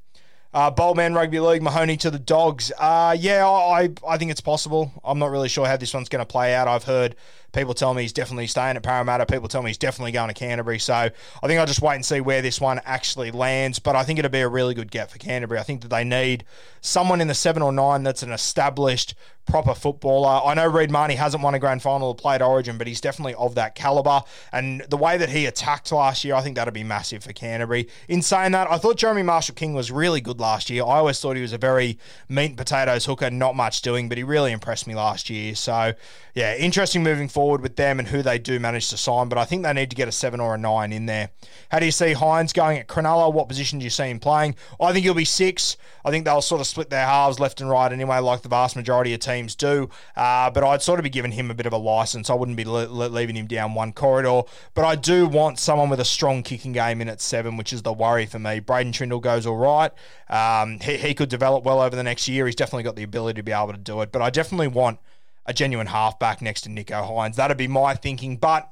Uh, 0.54 0.70
Bowlman 0.70 1.14
Rugby 1.16 1.40
League, 1.40 1.64
Mahoney 1.64 1.98
to 1.98 2.12
the 2.12 2.20
Dogs. 2.20 2.72
Uh, 2.78 3.16
yeah, 3.20 3.46
I, 3.46 3.90
I 4.08 4.18
think 4.18 4.32
it's 4.32 4.40
possible. 4.40 4.92
I'm 5.04 5.20
not 5.20 5.32
really 5.32 5.50
sure 5.50 5.66
how 5.66 5.78
this 5.78 5.94
one's 5.94 6.10
going 6.10 6.22
to 6.22 6.32
play 6.32 6.54
out. 6.54 6.68
I've 6.68 6.84
heard 6.84 7.16
people 7.54 7.74
tell 7.74 7.94
me 7.94 8.02
he's 8.02 8.14
definitely 8.14 8.48
staying 8.48 8.76
at 8.76 8.84
Parramatta. 8.84 9.26
People 9.26 9.48
tell 9.48 9.62
me 9.62 9.70
he's 9.70 9.78
definitely 9.78 10.12
going 10.12 10.28
to 10.28 10.34
Canterbury. 10.34 10.80
So 10.80 10.94
I 10.94 11.48
think 11.48 11.60
I'll 11.60 11.66
just 11.66 11.82
wait 11.82 11.96
and 11.96 12.06
see 12.06 12.20
where 12.20 12.42
this 12.42 12.60
one 12.60 12.82
actually 12.84 13.32
lands. 13.32 13.80
But 13.80 13.96
I 13.96 14.04
think 14.04 14.20
it'll 14.20 14.32
be 14.32 14.42
a 14.42 14.50
really 14.50 14.74
good 14.74 14.92
get 14.92 15.12
for 15.12 15.20
Canterbury. 15.20 15.60
I 15.60 15.64
think 15.64 15.82
that 15.82 15.90
they 15.90 16.04
need 16.04 16.44
someone 16.82 17.22
in 17.22 17.28
the 17.28 17.34
seven 17.34 17.62
or 17.62 17.72
nine 17.72 18.04
that's 18.04 18.24
an 18.24 18.32
established 18.32 19.16
proper 19.46 19.74
footballer. 19.74 20.42
I 20.46 20.54
know 20.54 20.68
Reed 20.68 20.90
Mahoney 20.90 21.16
hasn't 21.16 21.44
won 21.44 21.54
a 21.54 21.60
grand 21.60 21.82
final 21.82 22.10
or 22.10 22.16
played 22.16 22.42
Origin, 22.42 22.78
but 22.78 22.88
he's 22.88 23.02
definitely 23.02 23.34
of 23.36 23.56
that 23.56 23.76
caliber. 23.76 24.22
And 24.52 24.82
the 24.90 24.98
way 24.98 25.18
that 25.18 25.30
he 25.30 25.46
attacked 25.46 25.92
last 25.92 26.24
year, 26.24 26.36
I 26.36 26.42
think 26.42 26.56
that'll 26.56 26.74
be 26.74 26.84
massive 26.84 27.24
for 27.24 27.34
Canterbury. 27.34 27.88
In 28.08 28.22
saying 28.22 28.54
that, 28.54 28.72
I 28.72 28.78
thought 28.78 28.98
Jeremy 28.98 29.24
Marshall 29.24 29.56
King 29.56 29.74
was 29.74 29.92
really 29.92 30.22
good 30.22 30.40
last 30.40 30.70
year. 30.70 30.84
I 30.84 30.98
always 30.98 31.20
thought 31.20 31.36
he 31.36 31.42
was 31.42 31.54
a 31.54 31.58
very 31.58 31.98
meat 32.30 32.48
and 32.48 32.58
potatoes 32.58 33.06
hooker, 33.06 33.30
not 33.30 33.56
much 33.56 33.82
doing, 33.82 34.08
but 34.08 34.18
he 34.18 34.24
really 34.24 34.52
impressed 34.52 34.88
me 34.88 34.96
last 34.96 35.30
year. 35.30 35.56
So, 35.56 35.94
yeah, 36.34 36.56
interesting 36.56 37.04
moving 37.04 37.28
forward 37.28 37.43
with 37.62 37.76
them 37.76 38.00
and 38.00 38.08
who 38.08 38.22
they 38.22 38.40
do 38.40 38.60
manage 38.60 38.90
to 38.90 38.98
sign. 38.98 39.30
But 39.30 39.38
I 39.38 39.46
think 39.46 39.64
they 39.64 39.74
need 39.74 39.90
to 39.90 39.96
get 39.96 40.08
a 40.08 40.12
seven 40.12 40.40
or 40.40 40.56
a 40.56 40.58
nine 40.58 40.94
in 40.94 41.06
there. 41.06 41.30
How 41.70 41.80
do 41.80 41.86
you 41.86 41.92
see 41.92 42.14
Hynes 42.14 42.54
going 42.54 42.78
at 42.78 42.88
Cronulla? 42.88 43.34
What 43.34 43.48
position 43.48 43.80
do 43.80 43.84
you 43.84 43.90
see 43.90 44.10
him 44.10 44.20
playing? 44.20 44.56
I 44.80 44.94
think 44.94 45.04
he'll 45.04 45.14
be 45.14 45.26
six. 45.26 45.78
I 46.06 46.12
think 46.12 46.26
they'll 46.26 46.42
sort 46.42 46.62
of 46.62 46.68
split 46.68 46.90
their 46.90 47.06
halves 47.06 47.40
left 47.40 47.62
and 47.62 47.70
right 47.70 47.92
anyway, 47.92 48.20
like 48.20 48.42
the 48.42 48.50
vast 48.50 48.76
majority 48.76 49.14
of 49.14 49.20
teams 49.20 49.56
do. 49.56 49.90
Uh, 50.16 50.50
but 50.52 50.64
I'd 50.64 50.82
sort 50.82 51.00
of 51.00 51.04
be 51.04 51.10
giving 51.10 51.32
him 51.32 51.50
a 51.50 51.54
bit 51.54 51.66
of 51.66 51.74
a 51.74 51.78
license. 51.78 52.30
I 52.30 52.34
wouldn't 52.34 52.58
be 52.58 52.66
le- 52.66 52.88
le- 52.88 53.10
leaving 53.10 53.36
him 53.36 53.48
down 53.48 53.74
one 53.74 53.94
corridor. 53.94 54.44
But 54.74 54.86
I 54.86 54.96
do 54.96 55.28
want 55.28 55.60
someone 55.60 55.90
with 55.90 56.00
a 56.00 56.06
strong 56.06 56.44
kicking 56.44 56.74
game 56.74 57.02
in 57.02 57.10
at 57.10 57.22
seven, 57.22 57.58
which 57.58 57.74
is 57.74 57.82
the 57.82 57.94
worry 57.94 58.26
for 58.26 58.40
me. 58.40 58.60
Braden 58.60 58.94
Trindall 58.94 59.22
goes 59.22 59.46
all 59.46 59.58
right. 59.58 59.92
Um, 60.30 60.80
he, 60.80 60.98
he 60.98 61.14
could 61.14 61.30
develop 61.30 61.64
well 61.64 61.82
over 61.82 61.96
the 61.96 62.04
next 62.04 62.28
year. 62.28 62.46
He's 62.46 62.56
definitely 62.56 62.84
got 62.84 62.96
the 62.96 63.04
ability 63.04 63.38
to 63.38 63.44
be 63.44 63.52
able 63.52 63.72
to 63.72 63.78
do 63.78 64.02
it. 64.02 64.12
But 64.12 64.22
I 64.22 64.30
definitely 64.30 64.68
want 64.68 65.00
a 65.46 65.54
genuine 65.54 65.88
halfback 65.88 66.42
next 66.42 66.62
to 66.62 66.70
Nicho 66.70 67.08
Hynes. 67.08 67.36
That'd 67.36 67.58
be 67.58 67.68
my 67.68 67.96
thinking. 67.96 68.38
But 68.38 68.70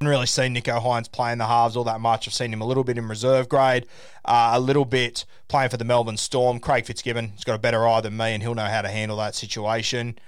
I 0.00 0.04
haven't 0.04 0.10
really 0.10 0.26
seen 0.26 0.54
Nicho 0.54 0.80
Hynes 0.80 1.10
playing 1.10 1.38
the 1.38 1.46
halves 1.46 1.76
all 1.76 1.84
that 1.84 2.00
much. 2.00 2.28
I've 2.28 2.34
seen 2.34 2.52
him 2.52 2.60
a 2.60 2.66
little 2.66 2.84
bit 2.84 2.98
in 2.98 3.08
reserve 3.08 3.48
grade, 3.48 3.86
uh, 4.24 4.52
a 4.54 4.60
little 4.60 4.84
bit 4.84 5.24
playing 5.48 5.70
for 5.70 5.78
the 5.78 5.84
Melbourne 5.84 6.18
Storm. 6.18 6.60
Craig 6.60 6.84
Fitzgibbon 6.84 7.30
has 7.30 7.44
got 7.44 7.54
a 7.54 7.58
better 7.58 7.86
eye 7.88 8.00
than 8.02 8.16
me, 8.16 8.34
and 8.34 8.42
he'll 8.42 8.54
know 8.54 8.66
how 8.66 8.82
to 8.82 8.88
handle 8.88 9.16
that 9.18 9.34
situation. 9.34 10.18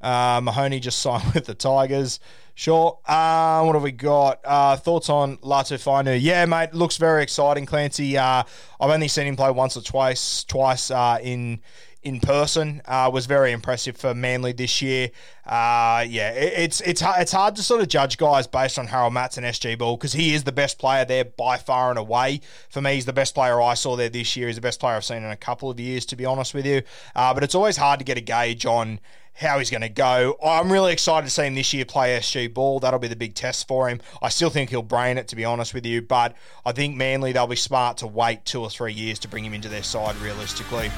Uh, 0.00 0.40
Mahoney 0.42 0.80
just 0.80 0.98
signed 1.02 1.32
with 1.34 1.46
the 1.46 1.54
Tigers. 1.54 2.20
Sure. 2.54 2.98
Uh, 3.04 3.62
what 3.64 3.74
have 3.74 3.82
we 3.82 3.92
got? 3.92 4.40
Uh, 4.44 4.76
thoughts 4.76 5.10
on 5.10 5.36
Latu 5.38 5.76
Fainu? 5.76 6.18
Yeah, 6.20 6.44
mate, 6.46 6.72
looks 6.72 6.96
very 6.96 7.22
exciting. 7.22 7.66
Clancy, 7.66 8.16
uh, 8.16 8.42
I've 8.80 8.90
only 8.90 9.08
seen 9.08 9.26
him 9.26 9.36
play 9.36 9.50
once 9.50 9.76
or 9.76 9.82
twice, 9.82 10.44
twice 10.44 10.90
uh, 10.90 11.18
in 11.22 11.60
in 12.06 12.20
person 12.20 12.80
uh, 12.86 13.10
was 13.12 13.26
very 13.26 13.50
impressive 13.50 13.96
for 13.96 14.14
Manly 14.14 14.52
this 14.52 14.80
year. 14.80 15.10
Uh, 15.44 16.04
yeah, 16.08 16.30
it, 16.30 16.52
it's 16.56 16.80
it's 16.82 17.02
it's 17.04 17.32
hard 17.32 17.56
to 17.56 17.64
sort 17.64 17.80
of 17.80 17.88
judge 17.88 18.16
guys 18.16 18.46
based 18.46 18.78
on 18.78 18.86
Harold 18.86 19.12
Matts 19.12 19.36
and 19.36 19.44
SG 19.44 19.76
Ball 19.76 19.96
because 19.96 20.12
he 20.12 20.32
is 20.32 20.44
the 20.44 20.52
best 20.52 20.78
player 20.78 21.04
there 21.04 21.24
by 21.24 21.56
far 21.56 21.90
and 21.90 21.98
away. 21.98 22.40
For 22.70 22.80
me, 22.80 22.94
he's 22.94 23.06
the 23.06 23.12
best 23.12 23.34
player 23.34 23.60
I 23.60 23.74
saw 23.74 23.96
there 23.96 24.08
this 24.08 24.36
year. 24.36 24.46
He's 24.46 24.54
the 24.54 24.62
best 24.62 24.78
player 24.78 24.94
I've 24.94 25.04
seen 25.04 25.24
in 25.24 25.30
a 25.30 25.36
couple 25.36 25.68
of 25.68 25.80
years, 25.80 26.06
to 26.06 26.16
be 26.16 26.24
honest 26.24 26.54
with 26.54 26.64
you. 26.64 26.82
Uh, 27.16 27.34
but 27.34 27.42
it's 27.42 27.56
always 27.56 27.76
hard 27.76 27.98
to 27.98 28.04
get 28.04 28.16
a 28.16 28.20
gauge 28.20 28.64
on 28.64 29.00
how 29.34 29.58
he's 29.58 29.70
going 29.70 29.82
to 29.82 29.88
go. 29.88 30.36
I'm 30.42 30.70
really 30.70 30.92
excited 30.92 31.26
to 31.26 31.30
see 31.30 31.42
him 31.42 31.56
this 31.56 31.74
year 31.74 31.84
play 31.84 32.16
SG 32.18 32.54
ball. 32.54 32.78
That'll 32.78 33.00
be 33.00 33.08
the 33.08 33.16
big 33.16 33.34
test 33.34 33.66
for 33.66 33.88
him. 33.88 34.00
I 34.22 34.28
still 34.28 34.48
think 34.48 34.70
he'll 34.70 34.82
brain 34.82 35.18
it, 35.18 35.26
to 35.28 35.36
be 35.36 35.44
honest 35.44 35.74
with 35.74 35.84
you, 35.84 36.02
but 36.02 36.36
I 36.64 36.70
think 36.70 36.96
Manly, 36.96 37.32
they'll 37.32 37.48
be 37.48 37.56
smart 37.56 37.96
to 37.98 38.06
wait 38.06 38.44
two 38.44 38.62
or 38.62 38.70
three 38.70 38.92
years 38.92 39.18
to 39.20 39.28
bring 39.28 39.44
him 39.44 39.52
into 39.52 39.68
their 39.68 39.82
side 39.82 40.16
realistically. 40.16 40.90